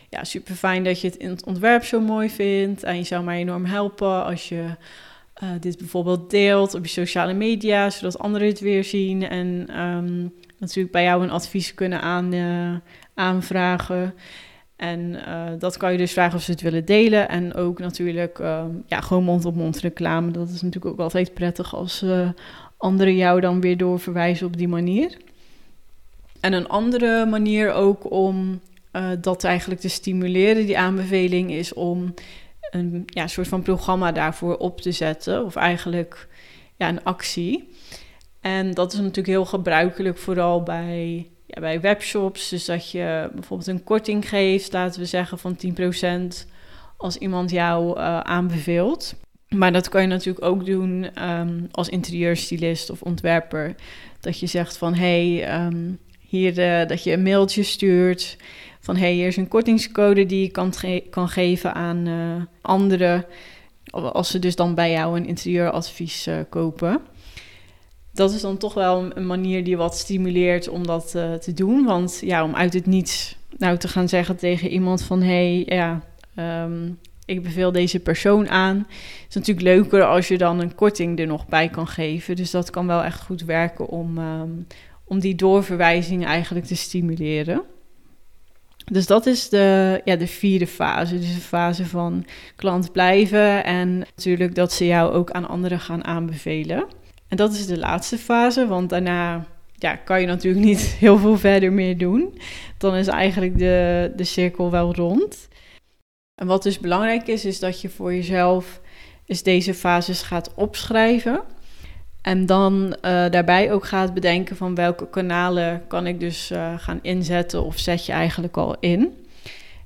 ja, 0.10 0.24
super 0.24 0.56
fijn 0.56 0.84
dat 0.84 1.02
je 1.02 1.08
het 1.08 1.16
in 1.16 1.30
het 1.30 1.46
ontwerp 1.46 1.84
zo 1.84 2.00
mooi 2.00 2.30
vindt... 2.30 2.84
en 2.84 2.98
je 2.98 3.04
zou 3.04 3.24
mij 3.24 3.40
enorm 3.40 3.66
helpen 3.66 4.24
als 4.24 4.50
je... 4.50 4.66
Uh, 5.44 5.50
dit 5.60 5.77
bijvoorbeeld 5.77 6.29
deelt 6.29 6.74
op 6.74 6.84
je 6.84 6.91
sociale 6.91 7.34
media, 7.34 7.89
zodat 7.89 8.20
anderen 8.20 8.48
het 8.48 8.60
weer 8.60 8.84
zien. 8.84 9.29
En 9.29 9.79
um, 9.82 10.34
natuurlijk 10.58 10.94
bij 10.94 11.03
jou 11.03 11.24
een 11.24 11.32
advies 11.32 11.74
kunnen 11.74 12.01
aan, 12.01 12.34
uh, 12.34 12.75
aanvragen. 13.13 14.13
En 14.75 15.00
uh, 15.00 15.44
dat 15.60 15.77
kan 15.77 15.91
je 15.91 15.98
dus 15.98 16.12
vragen 16.12 16.38
of 16.38 16.44
ze 16.44 16.51
het 16.51 16.62
willen 16.62 16.86
delen. 16.86 17.29
En 17.29 17.53
ook 17.53 17.79
natuurlijk 17.79 18.39
uh, 18.39 18.63
ja, 18.86 19.01
gewoon 19.01 19.24
mond-op-mond 19.24 19.63
-mond 19.63 19.79
reclame. 19.79 20.32
Dat 20.32 20.50
is 20.50 20.62
natuurlijk 20.62 20.94
ook 20.94 21.00
altijd 21.00 21.34
prettig 21.34 21.75
als 21.75 22.06
anderen 22.77 23.15
jou 23.15 23.41
dan 23.41 23.62
weer 23.62 23.77
doorverwijzen 23.77 24.48
op 24.48 24.58
die 24.58 24.67
manier. 24.67 25.17
En 26.39 26.53
een 26.53 26.67
andere 26.67 27.25
manier 27.25 27.74
ook 27.74 28.12
om 28.12 28.62
dat 29.22 29.44
eigenlijk 29.44 29.79
te 29.79 29.89
stimuleren, 29.89 30.65
die 30.65 30.77
aanbeveling, 30.77 31.51
is 31.51 31.74
om 31.74 32.13
een 32.70 33.04
ja, 33.06 33.28
soort 33.28 33.48
van 33.48 33.62
programma 33.62 34.12
daarvoor 34.12 34.58
op 34.58 34.82
te 34.82 34.92
zetten. 34.92 35.46
Of 35.46 35.56
eigenlijk 35.56 36.28
ja, 36.76 36.90
een 36.90 37.04
actie. 37.04 37.70
En 38.42 38.74
dat 38.74 38.94
is 38.94 39.00
natuurlijk 39.00 39.28
heel 39.28 39.46
gebruikelijk, 39.46 40.18
vooral 40.18 40.64
bij, 40.64 41.30
ja, 41.46 41.62
bij 41.62 41.82
webshops. 41.82 42.50
Dus 42.50 42.66
dat 42.66 42.92
je 42.92 43.30
bijvoorbeeld 43.34 43.70
een 43.70 43.84
korting 43.84 44.30
geeft, 44.30 44.74
laten 44.74 45.00
we 45.00 45.06
zeggen 45.06 45.40
van 45.40 45.58
10% 46.44 46.48
als 46.98 47.18
iemand 47.18 47.52
jou 47.52 47.98
uh, 47.98 48.20
aanbeveelt. 48.20 49.16
Maar 49.50 49.72
dat 49.72 49.90
kan 49.90 50.02
je 50.02 50.08
natuurlijk 50.08 50.46
ook 50.46 50.66
doen 50.66 51.24
um, 51.30 51.68
als 51.72 51.90
interieurstylist 51.90 52.90
of 52.90 53.02
ontwerper. 53.02 53.76
Dat 54.20 54.40
je 54.40 54.48
zegt 54.48 54.78
van 54.78 54.94
hé, 54.94 55.38
hey, 55.38 55.66
um, 55.66 56.00
hier 56.20 56.60
uh, 56.60 56.88
dat 56.88 57.04
je 57.04 57.12
een 57.12 57.24
mailtje 57.24 57.64
stuurt 57.64 58.38
van 58.88 58.96
hey, 58.96 59.13
hier 59.13 59.27
is 59.27 59.38
een 59.38 59.48
kortingscode 59.48 60.25
die 60.25 60.41
je 60.41 60.50
kan, 60.50 60.74
kan 61.10 61.29
geven 61.29 61.74
aan 61.74 62.08
uh, 62.08 62.44
anderen. 62.62 63.25
Als 63.91 64.29
ze 64.29 64.39
dus 64.39 64.56
dan 64.56 64.75
bij 64.75 64.91
jou 64.91 65.17
een 65.17 65.25
interieuradvies 65.25 66.29
kopen 66.50 67.01
dat 68.17 68.34
is 68.34 68.41
dan 68.41 68.58
toch 68.58 68.74
wel 68.74 69.12
een 69.15 69.27
manier 69.27 69.63
die 69.63 69.77
wat 69.77 69.98
stimuleert 69.98 70.67
om 70.67 70.88
dat 70.88 71.13
uh, 71.15 71.34
te 71.34 71.53
doen. 71.53 71.86
Want 71.86 72.20
ja, 72.22 72.44
om 72.44 72.56
uit 72.56 72.74
het 72.74 72.86
niets 72.86 73.38
nou 73.58 73.77
te 73.77 73.88
gaan 73.88 74.10
zeggen 74.10 74.36
tegen 74.36 74.70
iemand 74.70 75.03
van... 75.03 75.22
hey, 75.22 75.63
ja, 75.65 76.01
um, 76.63 77.00
ik 77.25 77.44
beveel 77.44 77.72
deze 77.72 78.00
persoon 78.00 78.50
aan. 78.50 78.88
is 79.29 79.36
natuurlijk 79.36 79.67
leuker 79.67 80.03
als 80.03 80.27
je 80.27 80.38
dan 80.38 80.60
een 80.60 80.75
korting 80.75 81.20
er 81.20 81.27
nog 81.27 81.48
bij 81.48 81.70
kan 81.70 81.88
geven. 81.88 82.36
Dus 82.36 82.51
dat 82.51 82.70
kan 82.70 82.88
wel 82.88 83.03
echt 83.03 83.22
goed 83.22 83.44
werken 83.44 83.88
om, 83.88 84.17
um, 84.17 84.67
om 85.03 85.20
die 85.20 85.36
doorverwijzing 85.36 86.25
eigenlijk 86.25 86.65
te 86.65 86.75
stimuleren. 86.75 87.62
Dus 88.91 89.06
dat 89.06 89.25
is 89.25 89.50
de, 89.50 90.01
ja, 90.06 90.15
de 90.15 90.27
vierde 90.27 90.67
fase. 90.67 91.20
Dus 91.20 91.34
de 91.36 91.41
fase 91.41 91.86
van 91.86 92.25
klant 92.56 92.91
blijven 92.91 93.63
en 93.63 93.98
natuurlijk 93.98 94.56
dat 94.56 94.74
ze 94.74 94.86
jou 94.86 95.13
ook 95.13 95.32
aan 95.32 95.48
anderen 95.48 95.79
gaan 95.79 96.06
aanbevelen. 96.06 96.86
En 97.27 97.38
dat 97.38 97.53
is 97.53 97.65
de 97.65 97.77
laatste 97.77 98.17
fase, 98.17 98.67
want 98.67 98.89
daarna 98.89 99.46
ja, 99.75 99.96
kan 99.96 100.22
je 100.22 100.27
natuurlijk 100.27 100.65
niet 100.65 100.79
heel 101.00 101.17
veel 101.17 101.38
verder 101.38 101.74
meer 101.74 101.98
doen. 101.98 102.39
Dan 102.77 102.96
is 102.96 103.08
eigenlijk 103.08 103.58
de, 103.58 104.12
de 104.15 104.24
cirkel 104.24 104.72
wel 104.72 104.96
rond. 104.96 105.48
En 106.36 106.48
wat 106.48 106.63
dus 106.63 106.79
belangrijk 106.79 107.27
is, 107.27 107.46
is 107.46 107.60
dat 107.60 107.82
je 107.82 107.89
voor 107.89 108.13
jezelf 108.13 108.82
is 109.25 109.44
deze 109.44 109.74
fases 109.74 110.22
gaat 110.22 110.53
opschrijven. 110.53 111.41
En 112.28 112.46
dan 112.46 112.84
uh, 112.86 112.92
daarbij 113.30 113.72
ook 113.72 113.86
gaat 113.86 114.14
bedenken 114.14 114.56
van 114.56 114.76
welke 114.76 115.10
kanalen 115.10 115.88
kan 115.88 116.08
ik 116.08 116.20
dus 116.20 116.52
uh, 116.52 116.74
gaan 116.78 117.00
inzetten 117.02 117.64
of 117.64 117.80
zet 117.80 118.06
je 118.06 118.12
eigenlijk 118.12 118.58
al 118.58 118.76
in. 118.80 119.28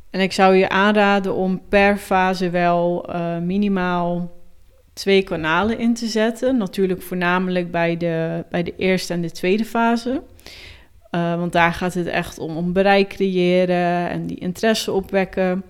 En 0.09 0.19
ik 0.19 0.31
zou 0.31 0.55
je 0.55 0.69
aanraden 0.69 1.35
om 1.35 1.61
per 1.69 1.97
fase 1.97 2.49
wel 2.49 3.09
uh, 3.09 3.37
minimaal 3.37 4.31
twee 4.93 5.23
kanalen 5.23 5.79
in 5.79 5.93
te 5.93 6.07
zetten. 6.07 6.57
Natuurlijk 6.57 7.01
voornamelijk 7.01 7.71
bij 7.71 7.97
de, 7.97 8.45
bij 8.49 8.63
de 8.63 8.73
eerste 8.77 9.13
en 9.13 9.21
de 9.21 9.31
tweede 9.31 9.65
fase. 9.65 10.21
Want 11.11 11.51
daar 11.51 11.73
gaat 11.73 11.93
het 11.93 12.07
echt 12.07 12.39
om, 12.39 12.57
om 12.57 12.73
bereik 12.73 13.09
creëren 13.09 14.09
en 14.09 14.27
die 14.27 14.39
interesse 14.39 14.91
opwekken. 14.91 15.63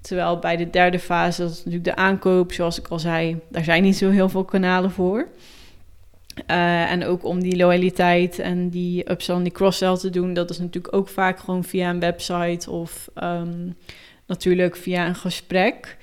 Terwijl 0.00 0.38
bij 0.38 0.56
de 0.56 0.70
derde 0.70 0.98
fase, 0.98 1.42
dat 1.42 1.50
is 1.50 1.56
natuurlijk 1.56 1.84
de 1.84 1.96
aankoop, 1.96 2.52
zoals 2.52 2.78
ik 2.78 2.88
al 2.88 2.98
zei, 2.98 3.40
daar 3.48 3.64
zijn 3.64 3.82
niet 3.82 3.96
zo 3.96 4.10
heel 4.10 4.28
veel 4.28 4.44
kanalen 4.44 4.90
voor. 4.90 5.28
Uh, 6.50 6.90
en 6.90 7.04
ook 7.04 7.24
om 7.24 7.40
die 7.40 7.56
loyaliteit 7.56 8.38
en 8.38 8.68
die 8.68 9.10
upsell 9.10 9.34
en 9.34 9.42
die 9.42 9.52
cross-sell 9.52 9.96
te 9.96 10.10
doen, 10.10 10.34
dat 10.34 10.50
is 10.50 10.58
natuurlijk 10.58 10.94
ook 10.94 11.08
vaak 11.08 11.38
gewoon 11.38 11.64
via 11.64 11.90
een 11.90 12.00
website 12.00 12.70
of 12.70 13.08
um, 13.22 13.76
natuurlijk 14.26 14.76
via 14.76 15.06
een 15.06 15.14
gesprek. 15.14 15.96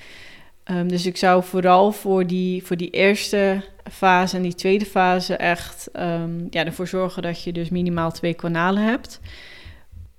Um, 0.65 0.87
dus 0.87 1.05
ik 1.05 1.17
zou 1.17 1.43
vooral 1.43 1.91
voor 1.91 2.27
die, 2.27 2.63
voor 2.63 2.77
die 2.77 2.89
eerste 2.89 3.63
fase 3.91 4.35
en 4.35 4.41
die 4.41 4.55
tweede 4.55 4.85
fase 4.85 5.35
echt 5.35 5.89
um, 5.93 6.47
ja, 6.49 6.65
ervoor 6.65 6.87
zorgen 6.87 7.21
dat 7.21 7.43
je 7.43 7.51
dus 7.51 7.69
minimaal 7.69 8.11
twee 8.11 8.33
kanalen 8.33 8.83
hebt. 8.83 9.19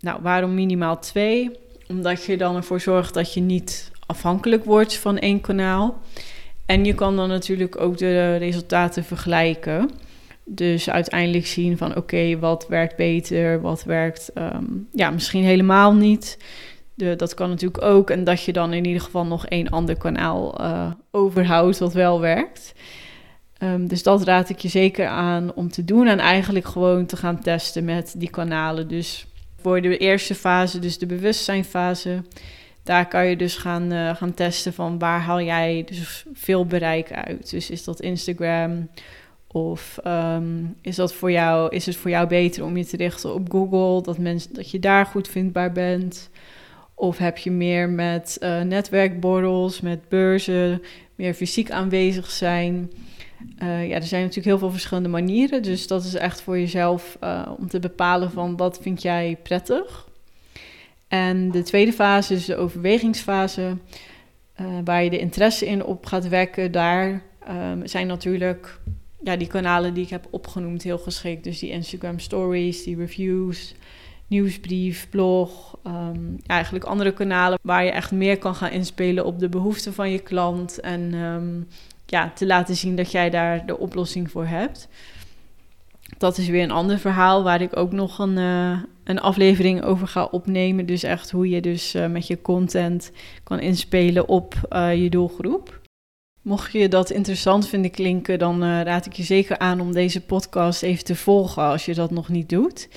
Nou, 0.00 0.22
waarom 0.22 0.54
minimaal 0.54 0.98
twee? 0.98 1.50
Omdat 1.88 2.24
je 2.24 2.36
dan 2.36 2.56
ervoor 2.56 2.80
zorgt 2.80 3.14
dat 3.14 3.34
je 3.34 3.40
niet 3.40 3.90
afhankelijk 4.06 4.64
wordt 4.64 4.96
van 4.96 5.18
één 5.18 5.40
kanaal. 5.40 6.00
En 6.66 6.84
je 6.84 6.94
kan 6.94 7.16
dan 7.16 7.28
natuurlijk 7.28 7.80
ook 7.80 7.98
de 7.98 8.36
resultaten 8.36 9.04
vergelijken. 9.04 9.90
Dus 10.44 10.90
uiteindelijk 10.90 11.46
zien 11.46 11.76
van 11.76 11.96
oké, 11.96 12.38
wat 12.38 12.66
werkt 12.68 12.96
beter, 12.96 13.60
wat 13.60 13.84
werkt 13.84 14.30
um, 14.34 14.88
ja, 14.92 15.10
misschien 15.10 15.44
helemaal 15.44 15.94
niet. 15.94 16.38
De, 16.94 17.16
dat 17.16 17.34
kan 17.34 17.48
natuurlijk 17.48 17.82
ook. 17.82 18.10
En 18.10 18.24
dat 18.24 18.42
je 18.42 18.52
dan 18.52 18.72
in 18.72 18.84
ieder 18.84 19.02
geval 19.02 19.26
nog 19.26 19.46
één 19.46 19.68
ander 19.68 19.96
kanaal 19.96 20.60
uh, 20.60 20.90
overhoudt 21.10 21.78
wat 21.78 21.92
wel 21.92 22.20
werkt. 22.20 22.74
Um, 23.62 23.88
dus 23.88 24.02
dat 24.02 24.22
raad 24.22 24.48
ik 24.48 24.58
je 24.58 24.68
zeker 24.68 25.06
aan 25.06 25.54
om 25.54 25.70
te 25.70 25.84
doen. 25.84 26.06
En 26.06 26.18
eigenlijk 26.18 26.66
gewoon 26.66 27.06
te 27.06 27.16
gaan 27.16 27.40
testen 27.40 27.84
met 27.84 28.14
die 28.18 28.30
kanalen. 28.30 28.88
Dus 28.88 29.26
voor 29.60 29.80
de 29.80 29.96
eerste 29.96 30.34
fase, 30.34 30.78
dus 30.78 30.98
de 30.98 31.06
bewustzijnfase. 31.06 32.22
Daar 32.82 33.08
kan 33.08 33.26
je 33.26 33.36
dus 33.36 33.56
gaan, 33.56 33.92
uh, 33.92 34.14
gaan 34.14 34.34
testen 34.34 34.72
van 34.72 34.98
waar 34.98 35.20
haal 35.20 35.40
jij 35.40 35.84
dus 35.86 36.24
veel 36.32 36.66
bereik 36.66 37.12
uit. 37.12 37.50
Dus 37.50 37.70
is 37.70 37.84
dat 37.84 38.00
Instagram 38.00 38.88
of 39.46 39.98
um, 40.06 40.76
is, 40.80 40.96
dat 40.96 41.14
voor 41.14 41.30
jou, 41.30 41.74
is 41.74 41.86
het 41.86 41.96
voor 41.96 42.10
jou 42.10 42.28
beter 42.28 42.64
om 42.64 42.76
je 42.76 42.86
te 42.86 42.96
richten 42.96 43.34
op 43.34 43.50
Google, 43.50 44.02
dat, 44.02 44.18
mensen, 44.18 44.54
dat 44.54 44.70
je 44.70 44.78
daar 44.78 45.06
goed 45.06 45.28
vindbaar 45.28 45.72
bent? 45.72 46.30
Of 46.94 47.18
heb 47.18 47.38
je 47.38 47.50
meer 47.50 47.88
met 47.88 48.36
uh, 48.40 48.60
netwerkborrels, 48.60 49.80
met 49.80 50.08
beurzen, 50.08 50.82
meer 51.14 51.34
fysiek 51.34 51.70
aanwezig 51.70 52.30
zijn? 52.30 52.92
Uh, 53.62 53.88
ja, 53.88 53.94
er 53.94 54.02
zijn 54.02 54.20
natuurlijk 54.20 54.46
heel 54.46 54.58
veel 54.58 54.70
verschillende 54.70 55.08
manieren. 55.08 55.62
Dus 55.62 55.86
dat 55.86 56.04
is 56.04 56.14
echt 56.14 56.40
voor 56.40 56.58
jezelf 56.58 57.18
om 57.58 57.68
te 57.68 57.78
bepalen 57.78 58.30
van 58.30 58.56
wat 58.56 58.78
vind 58.82 59.02
jij 59.02 59.38
prettig. 59.42 60.10
En 61.12 61.50
de 61.50 61.62
tweede 61.62 61.92
fase 61.92 62.34
is 62.34 62.44
de 62.44 62.56
overwegingsfase, 62.56 63.76
waar 64.84 65.04
je 65.04 65.10
de 65.10 65.18
interesse 65.18 65.66
in 65.66 65.84
op 65.84 66.06
gaat 66.06 66.28
wekken. 66.28 66.72
Daar 66.72 67.22
um, 67.50 67.86
zijn 67.86 68.06
natuurlijk 68.06 68.80
ja, 69.22 69.36
die 69.36 69.46
kanalen 69.46 69.94
die 69.94 70.04
ik 70.04 70.10
heb 70.10 70.26
opgenoemd 70.30 70.82
heel 70.82 70.98
geschikt. 70.98 71.44
Dus 71.44 71.58
die 71.58 71.70
Instagram 71.70 72.18
stories, 72.18 72.84
die 72.84 72.96
reviews, 72.96 73.74
nieuwsbrief, 74.26 75.08
blog, 75.10 75.78
um, 75.86 76.36
eigenlijk 76.46 76.84
andere 76.84 77.12
kanalen 77.12 77.58
waar 77.62 77.84
je 77.84 77.90
echt 77.90 78.10
meer 78.10 78.38
kan 78.38 78.54
gaan 78.54 78.70
inspelen 78.70 79.24
op 79.24 79.38
de 79.38 79.48
behoeften 79.48 79.94
van 79.94 80.10
je 80.10 80.18
klant 80.18 80.80
en 80.80 81.14
um, 81.14 81.68
ja, 82.06 82.32
te 82.34 82.46
laten 82.46 82.76
zien 82.76 82.96
dat 82.96 83.10
jij 83.10 83.30
daar 83.30 83.66
de 83.66 83.78
oplossing 83.78 84.30
voor 84.30 84.46
hebt. 84.46 84.88
Dat 86.18 86.38
is 86.38 86.48
weer 86.48 86.62
een 86.62 86.70
ander 86.70 86.98
verhaal 86.98 87.42
waar 87.42 87.60
ik 87.60 87.76
ook 87.76 87.92
nog 87.92 88.18
een, 88.18 88.38
uh, 88.38 88.78
een 89.04 89.20
aflevering 89.20 89.82
over 89.82 90.06
ga 90.08 90.24
opnemen. 90.24 90.86
Dus 90.86 91.02
echt 91.02 91.30
hoe 91.30 91.48
je 91.48 91.60
dus 91.60 91.94
eh, 91.94 92.06
met 92.06 92.26
je 92.26 92.42
content 92.42 93.12
kan 93.44 93.60
inspelen 93.60 94.28
op 94.28 94.54
je 94.94 95.06
doelgroep. 95.10 95.80
Mocht 96.42 96.72
je 96.72 96.88
dat 96.88 97.10
interessant 97.10 97.68
vinden 97.68 97.90
klinken, 97.90 98.38
dan 98.38 98.64
raad 98.64 99.06
ik 99.06 99.12
je 99.12 99.22
zeker 99.22 99.58
aan 99.58 99.80
om 99.80 99.92
deze 99.92 100.20
podcast 100.20 100.82
even 100.82 101.04
te 101.04 101.16
volgen 101.16 101.62
als 101.62 101.84
je 101.84 101.94
dat 101.94 102.10
nog 102.10 102.28
niet 102.28 102.48
doet. 102.48 102.88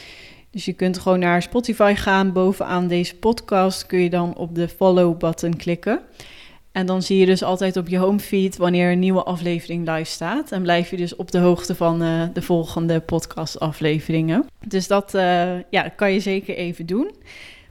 Dus 0.55 0.65
je 0.65 0.73
kunt 0.73 0.97
gewoon 0.97 1.19
naar 1.19 1.41
Spotify 1.41 1.93
gaan. 1.97 2.33
Bovenaan 2.33 2.87
deze 2.87 3.15
podcast 3.15 3.85
kun 3.85 3.99
je 3.99 4.09
dan 4.09 4.35
op 4.35 4.55
de 4.55 4.67
follow-button 4.67 5.55
klikken. 5.55 6.01
En 6.75 6.85
dan 6.85 7.01
zie 7.01 7.17
je 7.17 7.25
dus 7.25 7.43
altijd 7.43 7.77
op 7.77 7.87
je 7.87 7.97
homefeed 7.97 8.57
wanneer 8.57 8.91
een 8.91 8.99
nieuwe 8.99 9.23
aflevering 9.23 9.89
live 9.89 10.11
staat. 10.11 10.51
En 10.51 10.61
blijf 10.61 10.89
je 10.89 10.97
dus 10.97 11.15
op 11.15 11.31
de 11.31 11.37
hoogte 11.37 11.75
van 11.75 12.03
uh, 12.03 12.23
de 12.33 12.41
volgende 12.41 12.99
podcastafleveringen. 12.99 14.45
Dus 14.67 14.87
dat 14.87 15.13
uh, 15.13 15.61
ja, 15.69 15.89
kan 15.95 16.11
je 16.11 16.19
zeker 16.19 16.55
even 16.55 16.85
doen. 16.85 17.11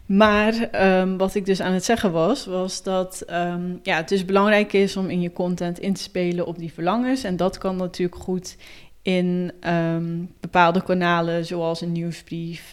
Maar 0.07 0.69
um, 1.01 1.17
wat 1.17 1.35
ik 1.35 1.45
dus 1.45 1.61
aan 1.61 1.73
het 1.73 1.85
zeggen 1.85 2.13
was, 2.13 2.47
was 2.47 2.83
dat 2.83 3.25
um, 3.31 3.81
ja, 3.83 3.97
het 3.97 4.09
dus 4.09 4.25
belangrijk 4.25 4.73
is 4.73 4.97
om 4.97 5.11
in 5.11 5.21
je 5.21 5.33
content 5.33 5.79
in 5.79 5.95
te 5.95 6.03
spelen 6.03 6.47
op 6.47 6.59
die 6.59 6.73
verlangens. 6.73 7.25
En 7.25 7.37
dat 7.37 7.59
kan 7.59 7.77
natuurlijk 7.77 8.23
goed 8.23 8.57
in 9.03 9.53
um, 9.69 10.31
bepaalde 10.41 10.83
kanalen, 10.83 11.45
zoals 11.45 11.81
een 11.81 11.93
nieuwsbrief 11.93 12.73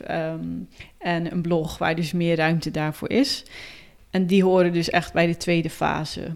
en 0.97 1.31
een 1.31 1.41
blog, 1.41 1.77
waar 1.77 1.95
dus 1.95 2.11
meer 2.11 2.35
ruimte 2.35 2.71
daarvoor 2.71 3.09
is. 3.09 3.45
En 4.11 4.25
die 4.25 4.43
horen 4.43 4.73
dus 4.73 4.89
echt 4.89 5.13
bij 5.13 5.27
de 5.27 5.37
tweede 5.37 5.69
fase. 5.69 6.35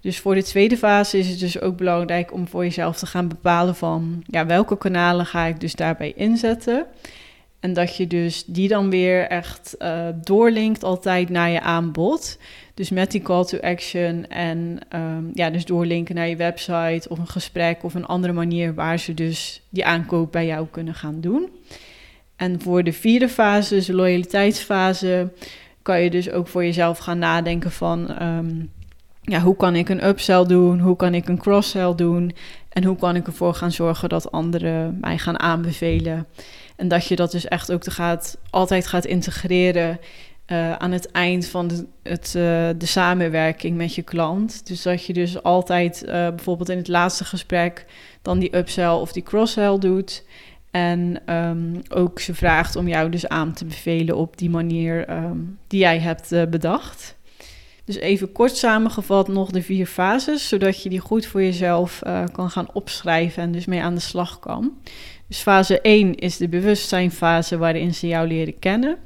Dus 0.00 0.18
voor 0.18 0.34
de 0.34 0.42
tweede 0.42 0.76
fase 0.76 1.18
is 1.18 1.28
het 1.28 1.38
dus 1.38 1.60
ook 1.60 1.76
belangrijk 1.76 2.32
om 2.32 2.48
voor 2.48 2.64
jezelf 2.64 2.98
te 2.98 3.06
gaan 3.06 3.28
bepalen 3.28 3.74
van 3.74 4.24
ja, 4.26 4.46
welke 4.46 4.78
kanalen 4.78 5.26
ga 5.26 5.44
ik 5.46 5.60
dus 5.60 5.74
daarbij 5.74 6.12
inzetten. 6.16 6.86
En 7.60 7.72
dat 7.72 7.96
je 7.96 8.06
dus 8.06 8.44
die 8.46 8.68
dan 8.68 8.90
weer 8.90 9.26
echt 9.26 9.74
uh, 9.78 10.08
doorlinkt 10.22 10.84
altijd 10.84 11.28
naar 11.28 11.50
je 11.50 11.60
aanbod. 11.60 12.38
Dus 12.74 12.90
met 12.90 13.10
die 13.10 13.22
call 13.22 13.44
to 13.44 13.58
action 13.58 14.28
en 14.28 14.78
um, 14.94 15.30
ja, 15.34 15.50
dus 15.50 15.64
doorlinken 15.64 16.14
naar 16.14 16.28
je 16.28 16.36
website 16.36 17.08
of 17.08 17.18
een 17.18 17.26
gesprek 17.26 17.84
of 17.84 17.94
een 17.94 18.06
andere 18.06 18.32
manier 18.32 18.74
waar 18.74 18.98
ze 18.98 19.14
dus 19.14 19.62
die 19.68 19.84
aankoop 19.84 20.32
bij 20.32 20.46
jou 20.46 20.66
kunnen 20.70 20.94
gaan 20.94 21.20
doen. 21.20 21.48
En 22.36 22.60
voor 22.60 22.84
de 22.84 22.92
vierde 22.92 23.28
fase, 23.28 23.74
dus 23.74 23.86
de 23.86 23.94
loyaliteitsfase, 23.94 25.32
kan 25.82 26.00
je 26.00 26.10
dus 26.10 26.30
ook 26.30 26.48
voor 26.48 26.64
jezelf 26.64 26.98
gaan 26.98 27.18
nadenken 27.18 27.70
van... 27.70 28.08
Ehm, 28.08 28.50
ja, 29.24 29.40
hoe 29.40 29.56
kan 29.56 29.74
ik 29.74 29.88
een 29.88 30.06
upsell 30.06 30.44
doen? 30.44 30.80
Hoe 30.80 30.96
kan 30.96 31.14
ik 31.14 31.28
een 31.28 31.38
cross-sell 31.38 31.94
doen? 31.94 32.34
En 32.68 32.84
hoe 32.84 32.96
kan 32.96 33.16
ik 33.16 33.26
ervoor 33.26 33.54
gaan 33.54 33.72
zorgen 33.72 34.08
dat 34.08 34.32
anderen 34.32 34.98
mij 35.00 35.18
gaan 35.18 35.40
aanbevelen? 35.40 36.26
En 36.76 36.88
dat 36.88 37.06
je 37.06 37.16
dat 37.16 37.30
dus 37.30 37.48
echt 37.48 37.72
ook 37.72 37.84
gaat, 37.84 38.38
altijd 38.50 38.86
gaat 38.86 39.04
integreren 39.04 39.98
uh, 40.46 40.72
aan 40.72 40.92
het 40.92 41.10
eind 41.10 41.46
van 41.46 41.68
de, 41.68 41.86
het, 42.02 42.26
uh, 42.26 42.42
de 42.78 42.86
samenwerking 42.86 43.76
met 43.76 43.94
je 43.94 44.02
klant. 44.02 44.66
Dus 44.66 44.82
dat 44.82 45.04
je 45.04 45.12
dus 45.12 45.42
altijd 45.42 46.02
uh, 46.02 46.10
bijvoorbeeld 46.10 46.68
in 46.68 46.76
het 46.76 46.88
laatste 46.88 47.24
gesprek 47.24 47.86
dan 48.22 48.38
die 48.38 48.56
upsell 48.56 48.92
of 48.92 49.12
die 49.12 49.22
cross-sell 49.22 49.78
doet. 49.78 50.24
En 50.72 51.32
um, 51.34 51.80
ook 51.88 52.20
ze 52.20 52.34
vraagt 52.34 52.76
om 52.76 52.88
jou 52.88 53.10
dus 53.10 53.28
aan 53.28 53.52
te 53.52 53.64
bevelen 53.64 54.16
op 54.16 54.38
die 54.38 54.50
manier 54.50 55.10
um, 55.10 55.58
die 55.66 55.80
jij 55.80 55.98
hebt 55.98 56.32
uh, 56.32 56.42
bedacht. 56.44 57.16
Dus 57.84 57.96
even 57.96 58.32
kort 58.32 58.56
samengevat 58.56 59.28
nog 59.28 59.50
de 59.50 59.62
vier 59.62 59.86
fases, 59.86 60.48
zodat 60.48 60.82
je 60.82 60.88
die 60.88 61.00
goed 61.00 61.26
voor 61.26 61.42
jezelf 61.42 62.00
uh, 62.06 62.24
kan 62.32 62.50
gaan 62.50 62.72
opschrijven 62.72 63.42
en 63.42 63.52
dus 63.52 63.66
mee 63.66 63.82
aan 63.82 63.94
de 63.94 64.00
slag 64.00 64.38
kan. 64.38 64.72
Dus 65.28 65.38
fase 65.38 65.80
1 65.80 66.14
is 66.14 66.36
de 66.36 66.48
bewustzijnfase 66.48 67.58
waarin 67.58 67.94
ze 67.94 68.06
jou 68.06 68.26
leren 68.26 68.58
kennen. 68.58 68.96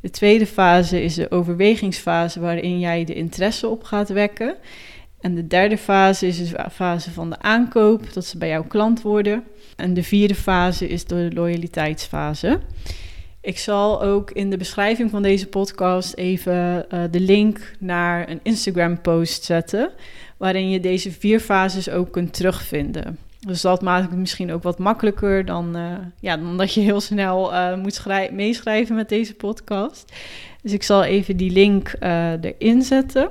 De 0.00 0.10
tweede 0.10 0.46
fase 0.46 1.02
is 1.02 1.14
de 1.14 1.30
overwegingsfase 1.30 2.40
waarin 2.40 2.78
jij 2.78 3.04
de 3.04 3.14
interesse 3.14 3.68
op 3.68 3.84
gaat 3.84 4.08
wekken. 4.08 4.56
En 5.20 5.34
de 5.34 5.46
derde 5.46 5.78
fase 5.78 6.26
is 6.26 6.48
de 6.48 6.66
fase 6.72 7.10
van 7.10 7.30
de 7.30 7.38
aankoop, 7.38 8.12
dat 8.12 8.24
ze 8.24 8.38
bij 8.38 8.48
jouw 8.48 8.64
klant 8.64 9.02
worden. 9.02 9.44
En 9.76 9.94
de 9.94 10.02
vierde 10.02 10.34
fase 10.34 10.88
is 10.88 11.04
de 11.04 11.30
loyaliteitsfase. 11.32 12.60
Ik 13.40 13.58
zal 13.58 14.02
ook 14.02 14.30
in 14.30 14.50
de 14.50 14.56
beschrijving 14.56 15.10
van 15.10 15.22
deze 15.22 15.46
podcast 15.46 16.14
even 16.14 16.86
uh, 16.94 17.02
de 17.10 17.20
link 17.20 17.72
naar 17.78 18.28
een 18.28 18.40
Instagram-post 18.42 19.44
zetten, 19.44 19.90
waarin 20.36 20.70
je 20.70 20.80
deze 20.80 21.12
vier 21.12 21.40
fases 21.40 21.90
ook 21.90 22.12
kunt 22.12 22.32
terugvinden. 22.32 23.18
Dus 23.40 23.60
dat 23.60 23.82
maakt 23.82 24.10
het 24.10 24.18
misschien 24.18 24.52
ook 24.52 24.62
wat 24.62 24.78
makkelijker 24.78 25.44
dan, 25.44 25.76
uh, 25.76 25.92
ja, 26.20 26.36
dan 26.36 26.56
dat 26.56 26.74
je 26.74 26.80
heel 26.80 27.00
snel 27.00 27.52
uh, 27.52 27.76
moet 27.76 28.06
meeschrijven 28.32 28.96
met 28.96 29.08
deze 29.08 29.34
podcast. 29.34 30.12
Dus 30.62 30.72
ik 30.72 30.82
zal 30.82 31.04
even 31.04 31.36
die 31.36 31.50
link 31.50 31.94
erin 32.40 32.82
zetten. 32.82 33.30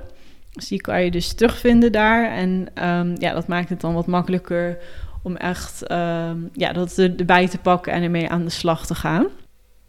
Dus 0.51 0.67
die 0.67 0.81
kan 0.81 1.03
je 1.03 1.11
dus 1.11 1.33
terugvinden 1.33 1.91
daar. 1.91 2.31
En 2.31 2.67
um, 2.87 3.15
ja, 3.17 3.33
dat 3.33 3.47
maakt 3.47 3.69
het 3.69 3.81
dan 3.81 3.93
wat 3.93 4.07
makkelijker 4.07 4.77
om 5.23 5.35
echt 5.35 5.83
uh, 5.87 6.31
ja, 6.53 6.73
dat 6.73 6.97
erbij 6.97 7.47
te 7.47 7.57
pakken 7.57 7.93
en 7.93 8.03
ermee 8.03 8.29
aan 8.29 8.43
de 8.43 8.49
slag 8.49 8.85
te 8.85 8.95
gaan. 8.95 9.27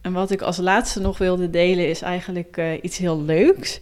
En 0.01 0.12
wat 0.12 0.31
ik 0.31 0.42
als 0.42 0.57
laatste 0.57 1.01
nog 1.01 1.18
wilde 1.18 1.51
delen 1.51 1.88
is 1.88 2.03
eigenlijk 2.03 2.57
uh, 2.57 2.73
iets 2.83 2.99
heel 2.99 3.23
leuks. 3.23 3.81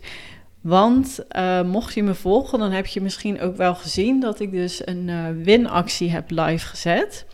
Want 0.60 1.20
uh, 1.36 1.62
mocht 1.62 1.94
je 1.94 2.02
me 2.02 2.14
volgen, 2.14 2.58
dan 2.58 2.70
heb 2.70 2.86
je 2.86 3.00
misschien 3.00 3.40
ook 3.40 3.56
wel 3.56 3.74
gezien 3.74 4.20
dat 4.20 4.40
ik 4.40 4.52
dus 4.52 4.86
een 4.86 5.08
uh, 5.08 5.26
winactie 5.42 6.10
heb 6.10 6.30
live 6.30 6.66
gezet. 6.66 7.26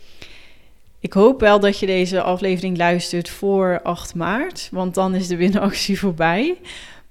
Ik 0.99 1.13
hoop 1.13 1.39
wel 1.39 1.59
dat 1.59 1.79
je 1.79 1.85
deze 1.85 2.21
aflevering 2.21 2.77
luistert 2.77 3.29
voor 3.29 3.79
8 3.83 4.15
maart, 4.15 4.69
want 4.71 4.93
dan 4.93 5.15
is 5.15 5.27
de 5.27 5.35
winactie 5.37 5.99
voorbij. 5.99 6.57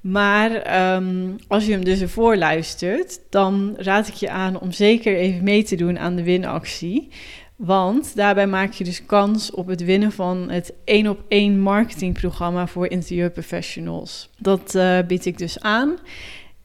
Maar 0.00 0.94
um, 0.96 1.36
als 1.48 1.66
je 1.66 1.72
hem 1.72 1.84
dus 1.84 2.00
ervoor 2.00 2.36
luistert, 2.36 3.20
dan 3.30 3.74
raad 3.76 4.08
ik 4.08 4.14
je 4.14 4.30
aan 4.30 4.60
om 4.60 4.72
zeker 4.72 5.16
even 5.16 5.44
mee 5.44 5.62
te 5.62 5.76
doen 5.76 5.98
aan 5.98 6.16
de 6.16 6.22
winactie. 6.22 7.08
Want 7.56 8.16
daarbij 8.16 8.46
maak 8.46 8.72
je 8.72 8.84
dus 8.84 9.06
kans 9.06 9.50
op 9.50 9.66
het 9.66 9.84
winnen 9.84 10.12
van 10.12 10.50
het 10.50 10.72
één 10.84 11.06
op 11.06 11.22
één 11.28 11.60
marketingprogramma 11.60 12.66
voor 12.66 12.90
interieurprofessionals. 12.90 14.30
Dat 14.38 14.74
uh, 14.74 14.98
bied 15.06 15.26
ik 15.26 15.38
dus 15.38 15.60
aan. 15.60 15.96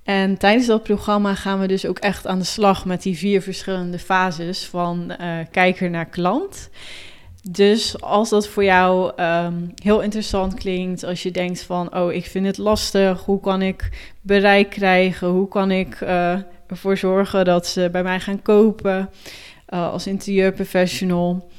En 0.03 0.37
tijdens 0.37 0.67
dat 0.67 0.83
programma 0.83 1.35
gaan 1.35 1.59
we 1.59 1.67
dus 1.67 1.85
ook 1.85 1.99
echt 1.99 2.27
aan 2.27 2.39
de 2.39 2.45
slag 2.45 2.85
met 2.85 3.01
die 3.01 3.17
vier 3.17 3.41
verschillende 3.41 3.99
fases 3.99 4.65
van 4.65 5.15
uh, 5.21 5.37
kijker 5.51 5.89
naar 5.89 6.05
klant. 6.05 6.69
Dus 7.49 8.01
als 8.01 8.29
dat 8.29 8.47
voor 8.47 8.63
jou 8.63 9.21
um, 9.21 9.73
heel 9.83 10.01
interessant 10.01 10.53
klinkt, 10.53 11.03
als 11.03 11.23
je 11.23 11.31
denkt 11.31 11.63
van, 11.63 11.95
oh, 11.95 12.13
ik 12.13 12.25
vind 12.25 12.45
het 12.45 12.57
lastig, 12.57 13.21
hoe 13.25 13.39
kan 13.39 13.61
ik 13.61 13.89
bereik 14.21 14.69
krijgen, 14.69 15.27
hoe 15.27 15.47
kan 15.47 15.71
ik 15.71 16.01
uh, 16.01 16.37
ervoor 16.67 16.97
zorgen 16.97 17.45
dat 17.45 17.67
ze 17.67 17.89
bij 17.91 18.03
mij 18.03 18.19
gaan 18.19 18.41
kopen 18.41 19.09
uh, 19.73 19.91
als 19.91 20.07
interieurprofessional. 20.07 21.49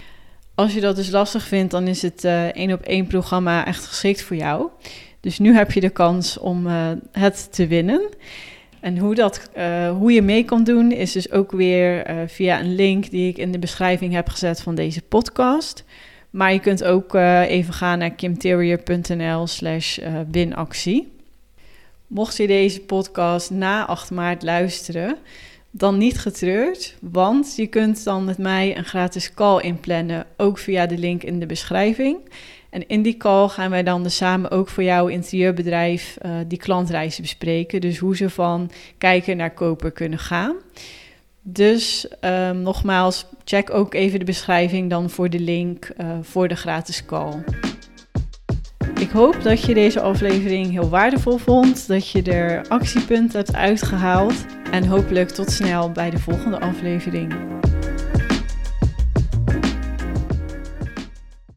Als 0.54 0.74
je 0.74 0.80
dat 0.80 0.96
dus 0.96 1.10
lastig 1.10 1.42
vindt, 1.42 1.70
dan 1.70 1.86
is 1.86 2.02
het 2.02 2.24
uh, 2.24 2.44
één 2.44 2.72
op 2.72 2.82
één 2.82 3.06
programma 3.06 3.66
echt 3.66 3.86
geschikt 3.86 4.22
voor 4.22 4.36
jou. 4.36 4.68
Dus 5.20 5.38
nu 5.38 5.54
heb 5.54 5.72
je 5.72 5.80
de 5.80 5.90
kans 5.90 6.38
om 6.38 6.66
het 7.12 7.52
te 7.52 7.66
winnen. 7.66 8.08
En 8.84 8.98
hoe, 8.98 9.14
dat, 9.14 9.50
uh, 9.56 9.90
hoe 9.90 10.12
je 10.12 10.22
mee 10.22 10.44
kan 10.44 10.64
doen, 10.64 10.92
is 10.92 11.12
dus 11.12 11.30
ook 11.30 11.52
weer 11.52 12.10
uh, 12.10 12.16
via 12.26 12.60
een 12.60 12.74
link 12.74 13.10
die 13.10 13.28
ik 13.28 13.38
in 13.38 13.52
de 13.52 13.58
beschrijving 13.58 14.12
heb 14.12 14.28
gezet 14.28 14.60
van 14.60 14.74
deze 14.74 15.02
podcast. 15.02 15.84
Maar 16.30 16.52
je 16.52 16.58
kunt 16.60 16.84
ook 16.84 17.14
uh, 17.14 17.40
even 17.40 17.74
gaan 17.74 17.98
naar 17.98 18.10
kimterior.nl 18.10 19.46
slash 19.46 19.98
winactie. 20.30 21.12
Mocht 22.06 22.36
je 22.36 22.46
deze 22.46 22.80
podcast 22.80 23.50
na 23.50 23.86
8 23.86 24.10
maart 24.10 24.42
luisteren, 24.42 25.16
dan 25.70 25.98
niet 25.98 26.18
getreurd, 26.18 26.96
want 27.00 27.56
je 27.56 27.66
kunt 27.66 28.04
dan 28.04 28.24
met 28.24 28.38
mij 28.38 28.76
een 28.76 28.84
gratis 28.84 29.34
call 29.34 29.60
inplannen, 29.60 30.26
ook 30.36 30.58
via 30.58 30.86
de 30.86 30.98
link 30.98 31.22
in 31.22 31.38
de 31.38 31.46
beschrijving. 31.46 32.18
En 32.74 32.86
in 32.86 33.02
die 33.02 33.16
call 33.16 33.48
gaan 33.48 33.70
wij 33.70 33.82
dan 33.82 34.02
dus 34.02 34.16
samen 34.16 34.50
ook 34.50 34.68
voor 34.68 34.82
jouw 34.82 35.06
interieurbedrijf 35.06 36.16
uh, 36.22 36.32
die 36.46 36.58
klantreizen 36.58 37.22
bespreken. 37.22 37.80
Dus 37.80 37.98
hoe 37.98 38.16
ze 38.16 38.30
van 38.30 38.70
kijken 38.98 39.36
naar 39.36 39.54
koper 39.54 39.90
kunnen 39.90 40.18
gaan. 40.18 40.54
Dus 41.42 42.08
um, 42.20 42.62
nogmaals, 42.62 43.26
check 43.44 43.70
ook 43.70 43.94
even 43.94 44.18
de 44.18 44.24
beschrijving 44.24 44.90
dan 44.90 45.10
voor 45.10 45.30
de 45.30 45.40
link 45.40 45.90
uh, 46.00 46.06
voor 46.22 46.48
de 46.48 46.56
gratis 46.56 47.04
call. 47.04 47.44
Ik 49.00 49.10
hoop 49.10 49.42
dat 49.42 49.60
je 49.60 49.74
deze 49.74 50.00
aflevering 50.00 50.70
heel 50.70 50.88
waardevol 50.88 51.36
vond, 51.36 51.86
dat 51.88 52.08
je 52.08 52.22
er 52.22 52.68
actiepunten 52.68 53.36
hebt 53.38 53.54
uitgehaald 53.54 54.44
en 54.70 54.86
hopelijk 54.86 55.28
tot 55.28 55.50
snel 55.50 55.90
bij 55.90 56.10
de 56.10 56.18
volgende 56.18 56.60
aflevering. 56.60 57.34